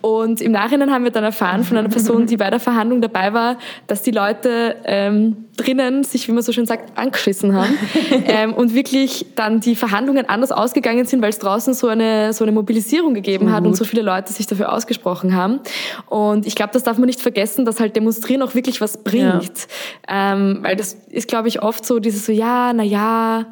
[0.00, 3.32] Und im Nachhinein haben wir dann erfahren von einer Person, die bei der Verhandlung dabei
[3.32, 7.78] war, dass die Leute ähm, drinnen sich, wie man so schön sagt, angeschissen haben
[8.26, 12.44] ähm, und wirklich dann die Verhandlungen anders ausgegangen sind, weil es draußen so eine, so
[12.44, 15.60] eine Mobilisierung gegeben hat und so viele Leute sich dafür ausgesprochen haben.
[16.06, 19.66] Und ich glaube, das darf man nicht vergessen, dass halt Demonstrieren auch wirklich was bringt.
[20.08, 20.32] Ja.
[20.34, 23.46] Ähm, weil das ist, glaube ich, oft so dieses so, ja, na ja,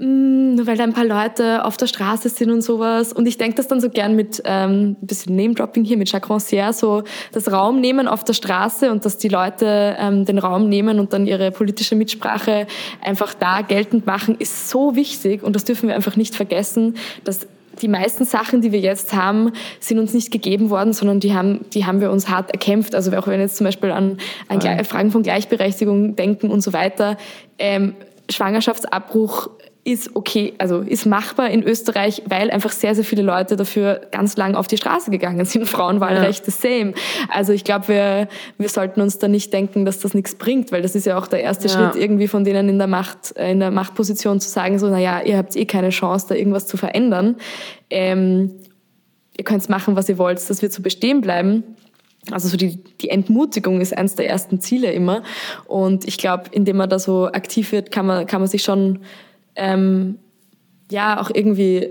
[0.00, 3.12] nur weil da ein paar Leute auf der Straße sind und sowas.
[3.12, 6.30] Und ich denke das dann so gern mit ähm, ein bisschen Name-Dropping hier, mit Jacques
[6.30, 10.68] Rancière, so das Raum nehmen auf der Straße und dass die Leute ähm, den Raum
[10.68, 12.68] nehmen und dann ihre politische Mitsprache
[13.02, 15.42] einfach da geltend machen, ist so wichtig.
[15.42, 17.48] Und das dürfen wir einfach nicht vergessen, dass
[17.82, 21.64] die meisten Sachen, die wir jetzt haben, sind uns nicht gegeben worden, sondern die haben,
[21.72, 22.94] die haben wir uns hart erkämpft.
[22.94, 24.18] Also auch wenn wir jetzt zum Beispiel an,
[24.48, 27.16] an Fragen von Gleichberechtigung denken und so weiter,
[27.58, 27.94] ähm,
[28.30, 29.50] Schwangerschaftsabbruch
[29.88, 34.36] ist okay, also ist machbar in Österreich, weil einfach sehr, sehr viele Leute dafür ganz
[34.36, 35.66] lang auf die Straße gegangen sind.
[35.68, 36.52] Frauenwahlrecht ja.
[36.52, 36.92] same.
[37.30, 38.28] Also ich glaube, wir,
[38.58, 41.26] wir sollten uns da nicht denken, dass das nichts bringt, weil das ist ja auch
[41.26, 41.74] der erste ja.
[41.74, 45.38] Schritt irgendwie von denen in der Macht, in der Machtposition zu sagen, so, naja, ihr
[45.38, 47.36] habt eh keine Chance, da irgendwas zu verändern.
[47.88, 48.56] Ähm,
[49.38, 51.64] ihr könnt machen, was ihr wollt, das wird so bestehen bleiben.
[52.30, 55.22] Also so die, die Entmutigung ist eines der ersten Ziele immer.
[55.66, 58.98] Und ich glaube, indem man da so aktiv wird, kann man, kann man sich schon
[59.58, 60.18] ähm,
[60.90, 61.90] ja auch irgendwie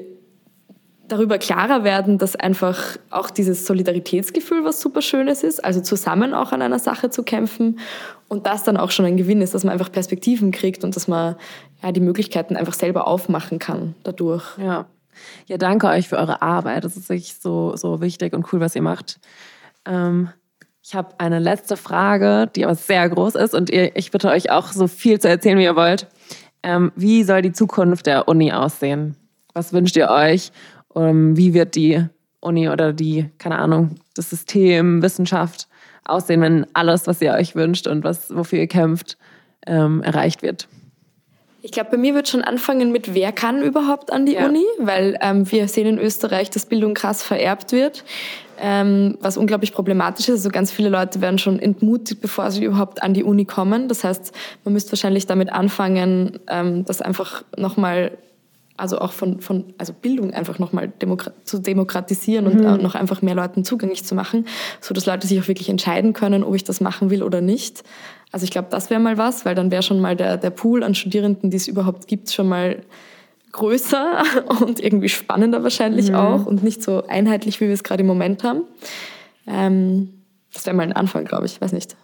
[1.07, 6.51] darüber klarer werden, dass einfach auch dieses Solidaritätsgefühl was super Schönes ist, also zusammen auch
[6.51, 7.79] an einer Sache zu kämpfen
[8.27, 11.07] und das dann auch schon ein Gewinn ist, dass man einfach Perspektiven kriegt und dass
[11.07, 11.35] man
[11.81, 14.57] ja die Möglichkeiten einfach selber aufmachen kann dadurch.
[14.57, 14.87] Ja.
[15.47, 16.83] Ja, danke euch für eure Arbeit.
[16.83, 19.19] Das ist wirklich so, so wichtig und cool, was ihr macht.
[19.85, 20.29] Ähm,
[20.83, 24.51] ich habe eine letzte Frage, die aber sehr groß ist und ihr, ich bitte euch
[24.51, 26.07] auch so viel zu erzählen, wie ihr wollt.
[26.63, 29.15] Ähm, wie soll die Zukunft der Uni aussehen?
[29.53, 30.51] Was wünscht ihr euch?
[30.89, 32.03] Um, wie wird die
[32.39, 35.67] Uni oder die, keine Ahnung, das System, Wissenschaft
[36.05, 39.17] aussehen, wenn alles, was ihr euch wünscht und was, wofür ihr kämpft,
[39.65, 40.67] ähm, erreicht wird?
[41.67, 44.47] Ich glaube, bei mir wird schon anfangen mit, wer kann überhaupt an die ja.
[44.47, 48.05] Uni, weil ähm, wir sehen in Österreich, dass Bildung krass vererbt wird
[48.59, 50.35] ähm, was unglaublich problematisch ist.
[50.35, 53.87] Also ganz viele Leute werden schon entmutigt, bevor sie überhaupt an die Uni kommen.
[53.87, 58.17] Das heißt, man müsste wahrscheinlich damit anfangen, ähm, das einfach nochmal
[58.79, 62.65] also auch von, von also Bildung einfach nochmal demokra zu demokratisieren mhm.
[62.65, 64.45] und noch einfach mehr Leuten zugänglich zu machen,
[64.81, 67.83] so dass Leute sich auch wirklich entscheiden können, ob ich das machen will oder nicht.
[68.31, 70.83] Also ich glaube, das wäre mal was, weil dann wäre schon mal der, der Pool
[70.83, 72.83] an Studierenden, die es überhaupt gibt, schon mal
[73.51, 74.23] größer
[74.61, 76.15] und irgendwie spannender wahrscheinlich mhm.
[76.15, 78.63] auch und nicht so einheitlich, wie wir es gerade im Moment haben.
[79.47, 80.13] Ähm,
[80.53, 81.53] das wäre mal ein Anfang, glaube ich.
[81.53, 81.95] Ich weiß nicht.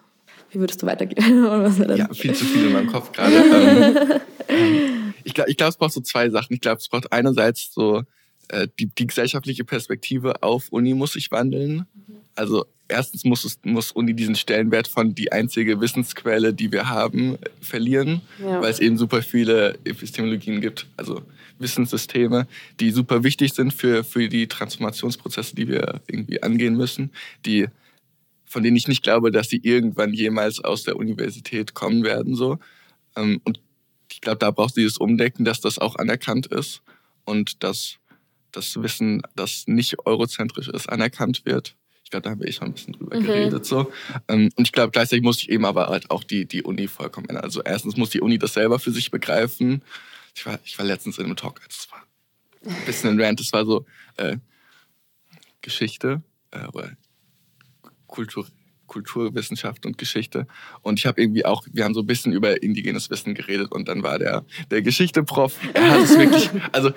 [0.52, 1.44] Wie würdest du weitergehen?
[1.98, 3.36] ja, viel zu viel in meinem Kopf gerade.
[4.48, 6.54] ähm, ähm ich glaube, glaub, es braucht so zwei Sachen.
[6.54, 8.04] Ich glaube, es braucht einerseits so
[8.50, 11.88] äh, die, die gesellschaftliche Perspektive auf Uni muss sich wandeln.
[11.94, 12.23] Mhm.
[12.36, 17.38] Also erstens muss, es, muss Uni diesen Stellenwert von die einzige Wissensquelle, die wir haben,
[17.62, 18.62] verlieren, ja.
[18.62, 21.22] weil es eben super viele Epistemologien gibt, also
[21.60, 22.48] Wissenssysteme,
[22.80, 27.12] die super wichtig sind für, für die Transformationsprozesse, die wir irgendwie angehen müssen,
[27.46, 27.68] die,
[28.46, 32.36] von denen ich nicht glaube, dass sie irgendwann jemals aus der Universität kommen werden.
[32.36, 32.60] So.
[33.16, 33.60] Ähm, und
[34.12, 36.82] ich glaube, da braucht es dieses Umdenken, dass das auch anerkannt ist
[37.26, 37.98] und dass
[38.52, 41.76] das Wissen, das nicht eurozentrisch ist, anerkannt wird
[42.10, 43.26] glaube, da haben wir eh schon ein bisschen drüber mhm.
[43.26, 43.66] geredet.
[43.66, 43.92] So.
[44.28, 47.28] Ähm, und ich glaube, gleichzeitig muss ich eben aber halt auch die, die Uni vollkommen
[47.28, 47.44] ändern.
[47.44, 49.84] Also erstens muss die Uni das selber für sich begreifen.
[50.36, 52.04] Ich war, ich war letztens in einem Talk, das war
[52.66, 53.86] ein bisschen ein Rant, das war so
[54.18, 54.38] äh,
[55.62, 56.92] Geschichte äh, oder
[58.08, 58.48] Kultur,
[58.88, 60.48] Kulturwissenschaft und Geschichte.
[60.82, 63.88] Und ich habe irgendwie auch, wir haben so ein bisschen über indigenes Wissen geredet und
[63.88, 66.92] dann war der, der Geschichte-Prof, er hat es wirklich, also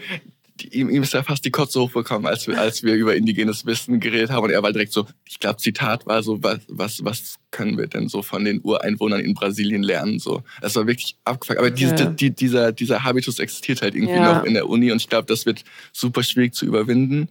[0.65, 4.01] ihm, ihm ist ja fast die Kotze hochbekommen, als wir, als wir über indigenes Wissen
[4.01, 4.45] geredet haben.
[4.45, 7.87] Und er war direkt so, ich glaube, Zitat war so, was, was, was können wir
[7.87, 10.19] denn so von den Ureinwohnern in Brasilien lernen?
[10.19, 11.59] So, das war wirklich abgefuckt.
[11.59, 12.07] Aber diese, ja.
[12.07, 14.39] die, dieser, dieser Habitus existiert halt irgendwie ja.
[14.39, 17.29] noch in der Uni und ich glaube, das wird super schwierig zu überwinden.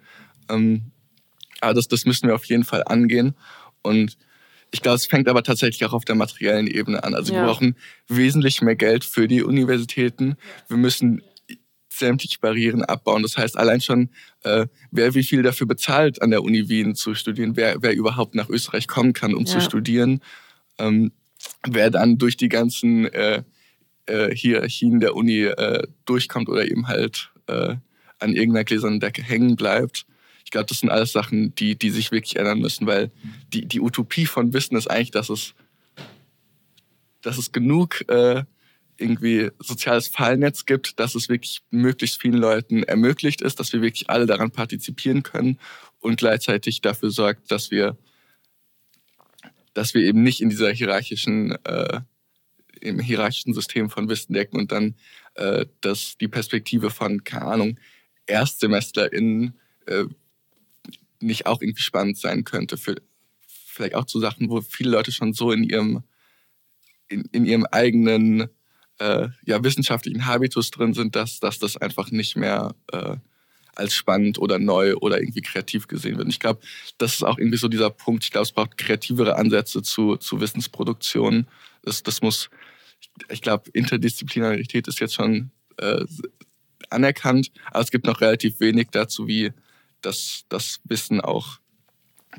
[0.50, 0.92] Ähm,
[1.62, 3.36] aber das, das müssen wir auf jeden Fall angehen.
[3.82, 4.18] Und
[4.72, 7.16] ich glaube, es fängt aber tatsächlich auch auf der materiellen Ebene an.
[7.16, 7.40] Also ja.
[7.40, 7.76] wir brauchen
[8.08, 10.36] wesentlich mehr Geld für die Universitäten.
[10.68, 11.22] Wir müssen
[11.98, 13.24] sämtliche Barrieren abbauen.
[13.24, 14.10] Das heißt, allein schon,
[14.44, 18.36] äh, wer wie viel dafür bezahlt, an der Uni Wien zu studieren, wer, wer überhaupt
[18.36, 19.54] nach Österreich kommen kann, um ja.
[19.54, 20.22] zu studieren,
[20.78, 21.12] ähm,
[21.68, 23.44] wer dann durch die ganzen äh,
[24.06, 27.76] äh, Hierarchien der Uni äh, durchkommt oder eben halt äh,
[28.20, 30.06] an irgendeiner gläsernen Decke hängen bleibt.
[30.44, 33.12] Ich glaube, das sind alles Sachen, die, die sich wirklich ändern müssen, weil
[33.52, 35.54] die, die Utopie von Wissen ist eigentlich, dass es,
[37.22, 38.44] dass es genug äh,
[38.98, 44.10] irgendwie soziales Fallnetz gibt, dass es wirklich möglichst vielen Leuten ermöglicht ist, dass wir wirklich
[44.10, 45.60] alle daran partizipieren können
[46.00, 47.98] und gleichzeitig dafür sorgt, dass wir,
[49.74, 52.02] dass wir eben nicht in dieser hierarchischen, äh,
[52.80, 54.96] im hierarchischen System von Wissen decken und dann
[55.36, 57.80] äh, dass die Perspektive von, keine Ahnung,
[58.28, 60.06] ErstsemesterInnen äh,
[61.20, 62.96] nicht auch irgendwie spannend sein könnte für
[63.48, 66.04] vielleicht auch zu Sachen, wo viele Leute schon so in ihrem
[67.08, 68.48] in, in ihrem eigenen
[69.00, 73.18] äh, ja, wissenschaftlichen Habitus drin sind, dass, dass das einfach nicht mehr äh,
[73.76, 76.30] als spannend oder neu oder irgendwie kreativ gesehen wird.
[76.30, 76.62] Ich glaube,
[76.98, 78.24] das ist auch irgendwie so dieser Punkt.
[78.24, 81.48] Ich glaube, es braucht kreativere Ansätze zu, zu Wissensproduktion.
[81.84, 82.50] Das, das muss,
[83.30, 86.06] ich glaube, Interdisziplinarität ist jetzt schon äh,
[86.90, 89.52] anerkannt, aber es gibt noch relativ wenig dazu, wie
[90.02, 91.60] das, das Wissen auch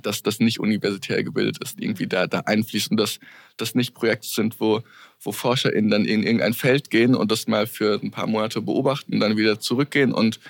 [0.03, 3.19] dass das nicht universitär gebildet ist, irgendwie da, da einfließt und dass
[3.57, 4.83] das nicht Projekte sind, wo,
[5.21, 9.21] wo ForscherInnen dann in irgendein Feld gehen und das mal für ein paar Monate beobachten,
[9.21, 10.41] dann wieder zurückgehen und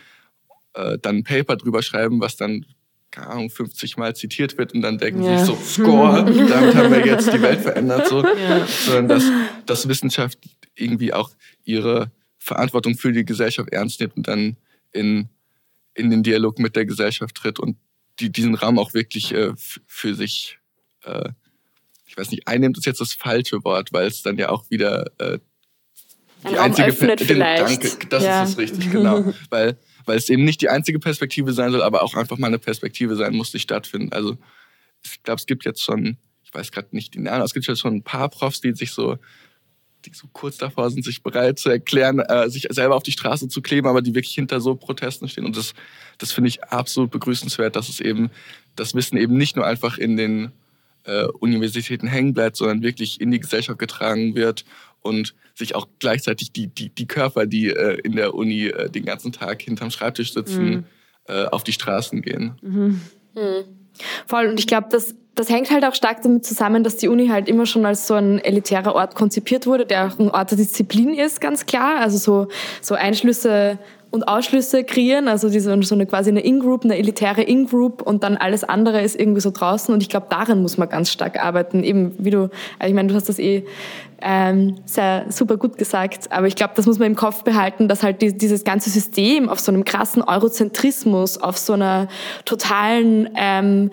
[0.75, 2.67] äh, dann ein Paper drüber schreiben, was dann,
[3.11, 5.39] keine Ahnung, 50 Mal zitiert wird und dann denken ja.
[5.39, 8.25] sich so, Score, damit haben wir jetzt die Welt verändert, so.
[8.25, 8.67] Ja.
[8.67, 9.25] Sondern dass,
[9.65, 10.39] dass Wissenschaft
[10.75, 11.31] irgendwie auch
[11.65, 14.57] ihre Verantwortung für die Gesellschaft ernst nimmt und dann
[14.93, 15.29] in,
[15.95, 17.77] in den Dialog mit der Gesellschaft tritt und
[18.21, 19.53] die diesen Raum auch wirklich äh,
[19.87, 20.59] für sich,
[21.05, 21.31] äh,
[22.07, 25.11] ich weiß nicht, einnimmt ist jetzt das falsche Wort, weil es dann ja auch wieder
[25.19, 25.39] äh,
[26.45, 27.85] die Raum einzige öffnet den, vielleicht.
[27.85, 28.43] Danke, das ja.
[28.43, 29.33] ist es richtig, genau.
[29.51, 32.59] weil, weil es eben nicht die einzige Perspektive sein soll, aber auch einfach mal eine
[32.59, 34.13] Perspektive sein muss, die stattfinden.
[34.13, 34.39] Also
[35.05, 37.81] ich glaube, es gibt jetzt schon, ich weiß gerade nicht die Namen, es gibt jetzt
[37.81, 39.19] schon ein paar Profs, die sich so
[40.07, 43.49] die so kurz davor sind, sich bereit zu erklären, äh, sich selber auf die Straße
[43.49, 45.45] zu kleben, aber die wirklich hinter so Protesten stehen.
[45.45, 45.75] Und das,
[46.19, 48.31] das finde ich absolut begrüßenswert, dass es eben
[48.77, 50.53] das Wissen eben nicht nur einfach in den
[51.05, 54.65] äh, Universitäten hängen bleibt, sondern wirklich in die Gesellschaft getragen wird
[55.03, 59.05] und sich auch gleichzeitig die, die, die Körper, die äh, in der Uni äh, den
[59.05, 60.85] ganzen Tag hinterm Schreibtisch sitzen, mhm.
[61.29, 62.55] Äh, auf die Straßen gehen.
[62.63, 63.01] Mhm.
[63.35, 63.65] Mhm.
[64.27, 64.47] Voll.
[64.47, 67.49] Und ich glaube, dass das hängt halt auch stark damit zusammen, dass die Uni halt
[67.49, 71.15] immer schon als so ein elitärer Ort konzipiert wurde, der auch ein Ort der Disziplin
[71.15, 72.01] ist, ganz klar.
[72.01, 72.49] Also so,
[72.81, 73.79] so Einschlüsse
[74.11, 78.37] und Ausschlüsse kreieren, also diese, so eine quasi eine In-Group, eine elitäre In-Group und dann
[78.37, 81.85] alles andere ist irgendwie so draußen und ich glaube, daran muss man ganz stark arbeiten.
[81.85, 82.49] Eben, wie du,
[82.85, 83.65] ich meine, du hast das eh
[84.23, 88.03] ähm, sehr super gut gesagt, aber ich glaube, das muss man im Kopf behalten, dass
[88.03, 92.09] halt die, dieses ganze System auf so einem krassen Eurozentrismus, auf so einer
[92.47, 93.91] totalen ähm,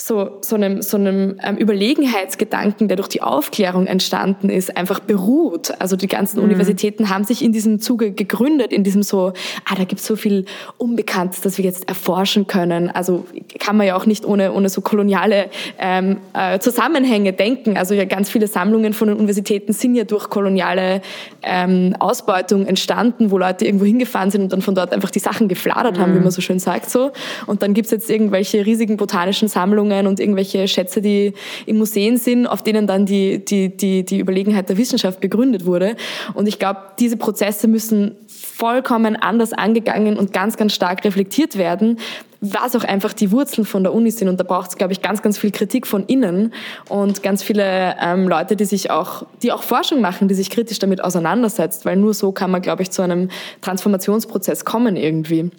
[0.00, 5.72] so, so einem, so einem ähm, Überlegenheitsgedanken, der durch die Aufklärung entstanden ist, einfach beruht.
[5.78, 6.44] Also die ganzen mhm.
[6.44, 9.32] Universitäten haben sich in diesem Zuge gegründet, in diesem so,
[9.64, 10.46] ah, da gibt es so viel
[10.78, 12.90] Unbekanntes, das wir jetzt erforschen können.
[12.90, 13.26] Also
[13.58, 17.76] kann man ja auch nicht ohne, ohne so koloniale ähm, äh, Zusammenhänge denken.
[17.76, 21.02] Also ja, ganz viele Sammlungen von den Universitäten sind ja durch koloniale
[21.42, 25.48] ähm, Ausbeutung entstanden, wo Leute irgendwo hingefahren sind und dann von dort einfach die Sachen
[25.48, 26.00] gefladert mhm.
[26.00, 26.24] haben, wie mhm.
[26.24, 26.90] man so schön sagt.
[26.90, 27.10] so.
[27.46, 31.34] Und dann gibt's jetzt irgendwelche riesigen botanischen Sammlungen, Sammlungen und irgendwelche Schätze, die
[31.66, 35.96] in Museen sind, auf denen dann die, die, die, die Überlegenheit der Wissenschaft begründet wurde.
[36.34, 41.98] Und ich glaube, diese Prozesse müssen vollkommen anders angegangen und ganz, ganz stark reflektiert werden,
[42.42, 44.28] was auch einfach die Wurzeln von der Uni sind.
[44.28, 46.54] Und da braucht es, glaube ich, ganz, ganz viel Kritik von innen
[46.88, 50.78] und ganz viele ähm, Leute, die sich auch, die auch Forschung machen, die sich kritisch
[50.78, 53.28] damit auseinandersetzt, weil nur so kann man, glaube ich, zu einem
[53.60, 55.50] Transformationsprozess kommen irgendwie.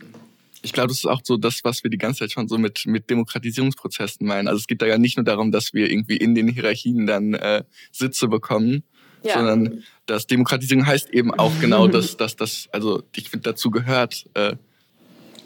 [0.62, 2.86] Ich glaube, das ist auch so das, was wir die ganze Zeit schon so mit,
[2.86, 4.47] mit Demokratisierungsprozessen meinen.
[4.47, 7.34] Also es geht da ja nicht nur darum, dass wir irgendwie in den Hierarchien dann
[7.34, 8.84] äh, Sitze bekommen,
[9.24, 9.36] ja.
[9.36, 14.28] sondern dass Demokratisierung heißt eben auch genau, dass dass das, also ich finde, dazu gehört,
[14.34, 14.55] äh,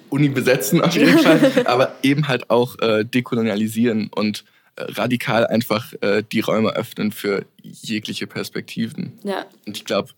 [0.10, 4.46] Uni besetzen auf jeden Fall, aber eben halt auch äh, dekolonialisieren und
[4.76, 9.14] äh, radikal einfach äh, die Räume öffnen für jegliche Perspektiven.
[9.24, 9.46] Ja.
[9.66, 10.10] Und ich glaube,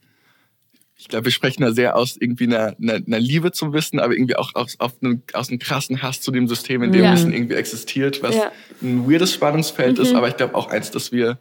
[0.98, 4.14] ich glaube, wir sprechen da sehr aus irgendwie einer, einer, einer Liebe zum Wissen, aber
[4.14, 7.14] irgendwie auch aus, einem, aus einem krassen Hass zu dem System, in dem ja.
[7.14, 8.52] Wissen irgendwie existiert, was ja.
[8.82, 10.04] ein weirdes Spannungsfeld mhm.
[10.04, 11.38] ist, aber ich glaube auch eins, dass wir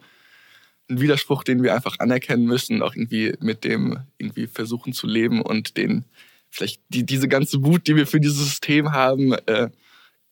[0.89, 5.41] ein Widerspruch, den wir einfach anerkennen müssen, auch irgendwie mit dem irgendwie versuchen zu leben
[5.41, 6.05] und den
[6.49, 9.69] vielleicht die, diese ganze Wut, die wir für dieses System haben, äh,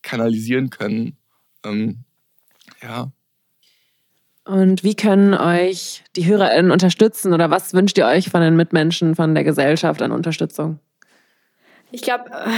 [0.01, 1.17] kanalisieren können.
[1.63, 2.05] Ähm,
[2.82, 3.11] ja.
[4.45, 9.15] Und wie können euch die HörerInnen unterstützen oder was wünscht ihr euch von den Mitmenschen,
[9.15, 10.79] von der Gesellschaft an Unterstützung?
[11.91, 12.49] Ich glaube, äh,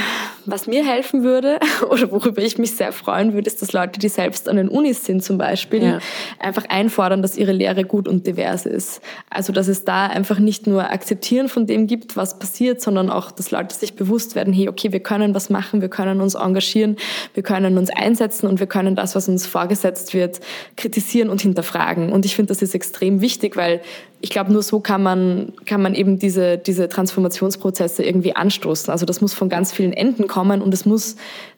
[0.45, 1.59] was mir helfen würde
[1.89, 5.05] oder worüber ich mich sehr freuen würde, ist, dass Leute, die selbst an den Unis
[5.05, 5.99] sind zum Beispiel, ja.
[6.39, 9.01] einfach einfordern, dass ihre Lehre gut und divers ist.
[9.30, 13.32] Also dass es da einfach nicht nur Akzeptieren von dem gibt, was passiert, sondern auch,
[13.32, 16.95] dass Leute sich bewusst werden, hey, okay, wir können was machen, wir können uns engagieren,
[17.34, 20.39] wir können uns einsetzen und wir können das, was uns vorgesetzt wird,
[20.78, 22.13] kritisieren und hinterfragen.
[22.13, 23.82] Und ich finde, das ist extrem wichtig, weil
[24.20, 28.91] ich glaube, nur so kann man, kann man eben diese, diese Transformationsprozesse irgendwie anstoßen.
[28.91, 31.15] Also das muss von ganz vielen Enden kommen und es muss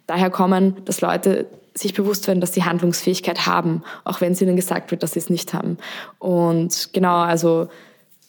[0.08, 4.56] daher kommen, dass Leute sich bewusst werden, dass sie Handlungsfähigkeit haben, auch wenn es ihnen
[4.56, 5.78] gesagt wird, dass sie es nicht haben.
[6.18, 7.70] Und genau, also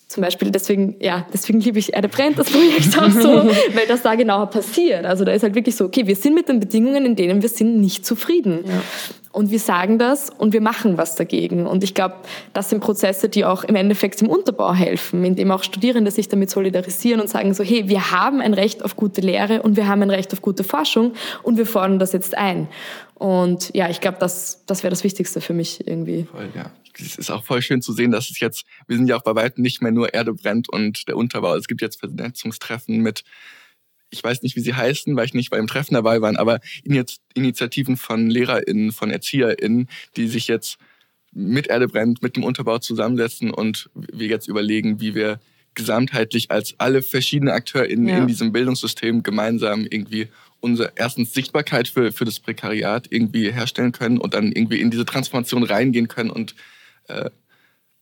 [0.07, 3.29] zum Beispiel deswegen, ja, deswegen liebe ich Erde brennt das Projekt auch so,
[3.75, 5.05] weil das da genauer passiert.
[5.05, 7.49] Also da ist halt wirklich so, okay, wir sind mit den Bedingungen, in denen wir
[7.49, 8.65] sind, nicht zufrieden.
[8.67, 8.83] Ja.
[9.33, 11.67] Und wir sagen das und wir machen was dagegen.
[11.67, 12.17] Und ich glaube,
[12.53, 16.51] das sind Prozesse, die auch im Endeffekt im Unterbau helfen, indem auch Studierende sich damit
[16.51, 20.03] solidarisieren und sagen so, hey, wir haben ein Recht auf gute Lehre und wir haben
[20.03, 21.13] ein Recht auf gute Forschung
[21.45, 22.67] und wir fordern das jetzt ein.
[23.15, 26.25] Und ja, ich glaube, das, das wäre das Wichtigste für mich irgendwie.
[26.25, 26.73] Voll, ja.
[26.99, 29.35] Es ist auch voll schön zu sehen, dass es jetzt, wir sind ja auch bei
[29.37, 31.55] weitem nicht mehr nur Erde brennt und der Unterbau.
[31.55, 33.23] Es gibt jetzt Vernetzungstreffen mit
[34.11, 36.61] ich weiß nicht, wie sie heißen, weil ich nicht bei dem Treffen dabei war, aber
[37.35, 40.79] Initiativen von LehrerInnen, von ErzieherInnen, die sich jetzt
[41.33, 45.41] mit Erde brennt, mit dem Unterbau zusammensetzen und wir jetzt überlegen, wie wir
[45.75, 48.19] gesamtheitlich als alle verschiedenen AkteurInnen ja.
[48.19, 54.19] in diesem Bildungssystem gemeinsam irgendwie unsere erstens Sichtbarkeit für, für das Prekariat irgendwie herstellen können
[54.19, 56.55] und dann irgendwie in diese Transformation reingehen können und
[57.09, 57.31] äh,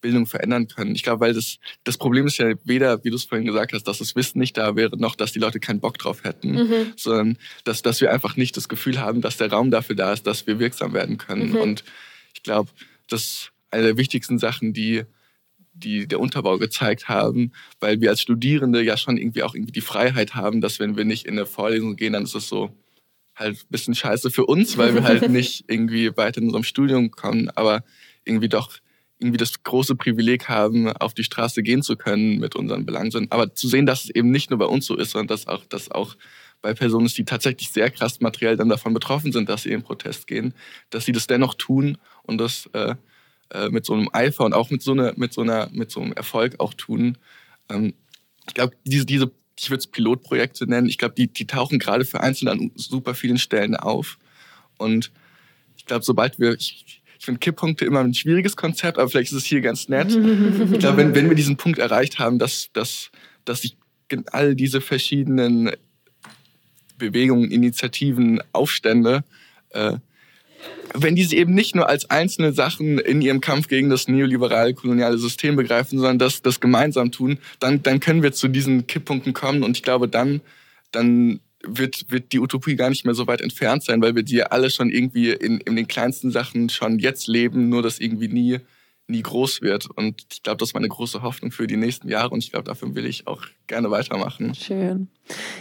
[0.01, 0.95] Bildung verändern können.
[0.95, 3.85] Ich glaube, weil das, das Problem ist ja weder, wie du es vorhin gesagt hast,
[3.85, 6.93] dass das Wissen nicht da wäre, noch dass die Leute keinen Bock drauf hätten, mhm.
[6.97, 10.27] sondern dass, dass wir einfach nicht das Gefühl haben, dass der Raum dafür da ist,
[10.27, 11.51] dass wir wirksam werden können.
[11.51, 11.57] Mhm.
[11.57, 11.85] Und
[12.35, 12.71] ich glaube,
[13.09, 15.03] das ist eine der wichtigsten Sachen, die,
[15.73, 19.81] die der Unterbau gezeigt haben, weil wir als Studierende ja schon irgendwie auch irgendwie die
[19.81, 22.71] Freiheit haben, dass wenn wir nicht in eine Vorlesung gehen, dann ist es so
[23.35, 27.11] halt ein bisschen scheiße für uns, weil wir halt nicht irgendwie weiter in unserem Studium
[27.11, 27.85] kommen, aber
[28.25, 28.79] irgendwie doch
[29.19, 33.27] irgendwie das große Privileg haben, auf die Straße gehen zu können mit unseren Belangen.
[33.31, 35.65] Aber zu sehen, dass es eben nicht nur bei uns so ist, sondern dass auch,
[35.67, 36.17] dass auch
[36.61, 40.27] bei Personen die tatsächlich sehr krass materiell dann davon betroffen sind, dass sie in Protest
[40.27, 40.55] gehen,
[40.91, 42.95] dass sie das dennoch tun und das äh,
[43.51, 46.01] äh, mit so einem Eifer und auch mit so, einer, mit so, einer, mit so
[46.01, 47.17] einem Erfolg auch tun.
[47.69, 47.95] Ähm,
[48.47, 52.05] ich glaube, diese, diese, ich würde es Pilotprojekte nennen, ich glaube, die, die tauchen gerade
[52.05, 54.19] für Einzelne an super vielen Stellen auf.
[54.77, 55.11] Und
[55.77, 59.39] ich glaube, sobald wir, ich, ich finde Kipppunkte immer ein schwieriges Konzept, aber vielleicht ist
[59.39, 60.11] es hier ganz nett.
[60.11, 63.11] ich glaube, wenn, wenn wir diesen Punkt erreicht haben, dass, dass,
[63.45, 63.77] dass sich
[64.33, 65.73] all diese verschiedenen
[66.97, 69.25] Bewegungen, Initiativen, Aufstände,
[69.71, 69.95] äh,
[70.95, 75.19] wenn diese eben nicht nur als einzelne Sachen in ihrem Kampf gegen das neoliberale koloniale
[75.19, 79.63] System begreifen, sondern das, das gemeinsam tun, dann, dann können wir zu diesen Kipppunkten kommen
[79.63, 80.41] und ich glaube, dann,
[80.91, 84.37] dann wird, wird die Utopie gar nicht mehr so weit entfernt sein, weil wir die
[84.37, 88.29] ja alle schon irgendwie in, in den kleinsten Sachen schon jetzt leben, nur dass irgendwie
[88.29, 88.61] nie,
[89.07, 89.89] nie groß wird.
[89.91, 92.65] Und ich glaube, das ist meine große Hoffnung für die nächsten Jahre und ich glaube,
[92.65, 94.55] dafür will ich auch gerne weitermachen.
[94.55, 95.09] Schön.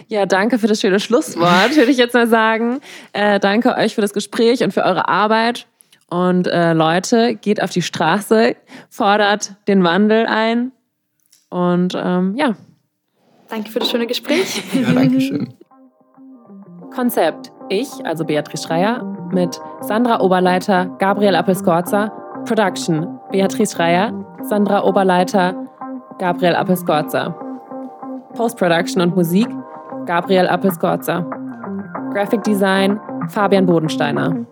[0.07, 2.79] Ja, danke für das schöne Schlusswort, würde ich jetzt mal sagen.
[3.13, 5.67] Äh, danke euch für das Gespräch und für eure Arbeit.
[6.09, 8.55] Und äh, Leute, geht auf die Straße,
[8.89, 10.71] fordert den Wandel ein.
[11.49, 12.55] Und ähm, ja.
[13.49, 14.61] Danke für das schöne Gespräch.
[14.73, 15.53] Ja, danke schön.
[16.97, 17.51] Konzept.
[17.69, 22.11] Ich, also Beatrice Schreier, mit Sandra Oberleiter, Gabriel Appelscorza,
[22.45, 25.53] Production Beatrice Schreier, Sandra Oberleiter,
[26.17, 27.35] Gabriel Appelscorza.
[28.33, 29.47] Post-Production und Musik
[30.07, 31.23] Gabriel Appelscorza.
[32.13, 34.47] Graphic Design Fabian Bodensteiner.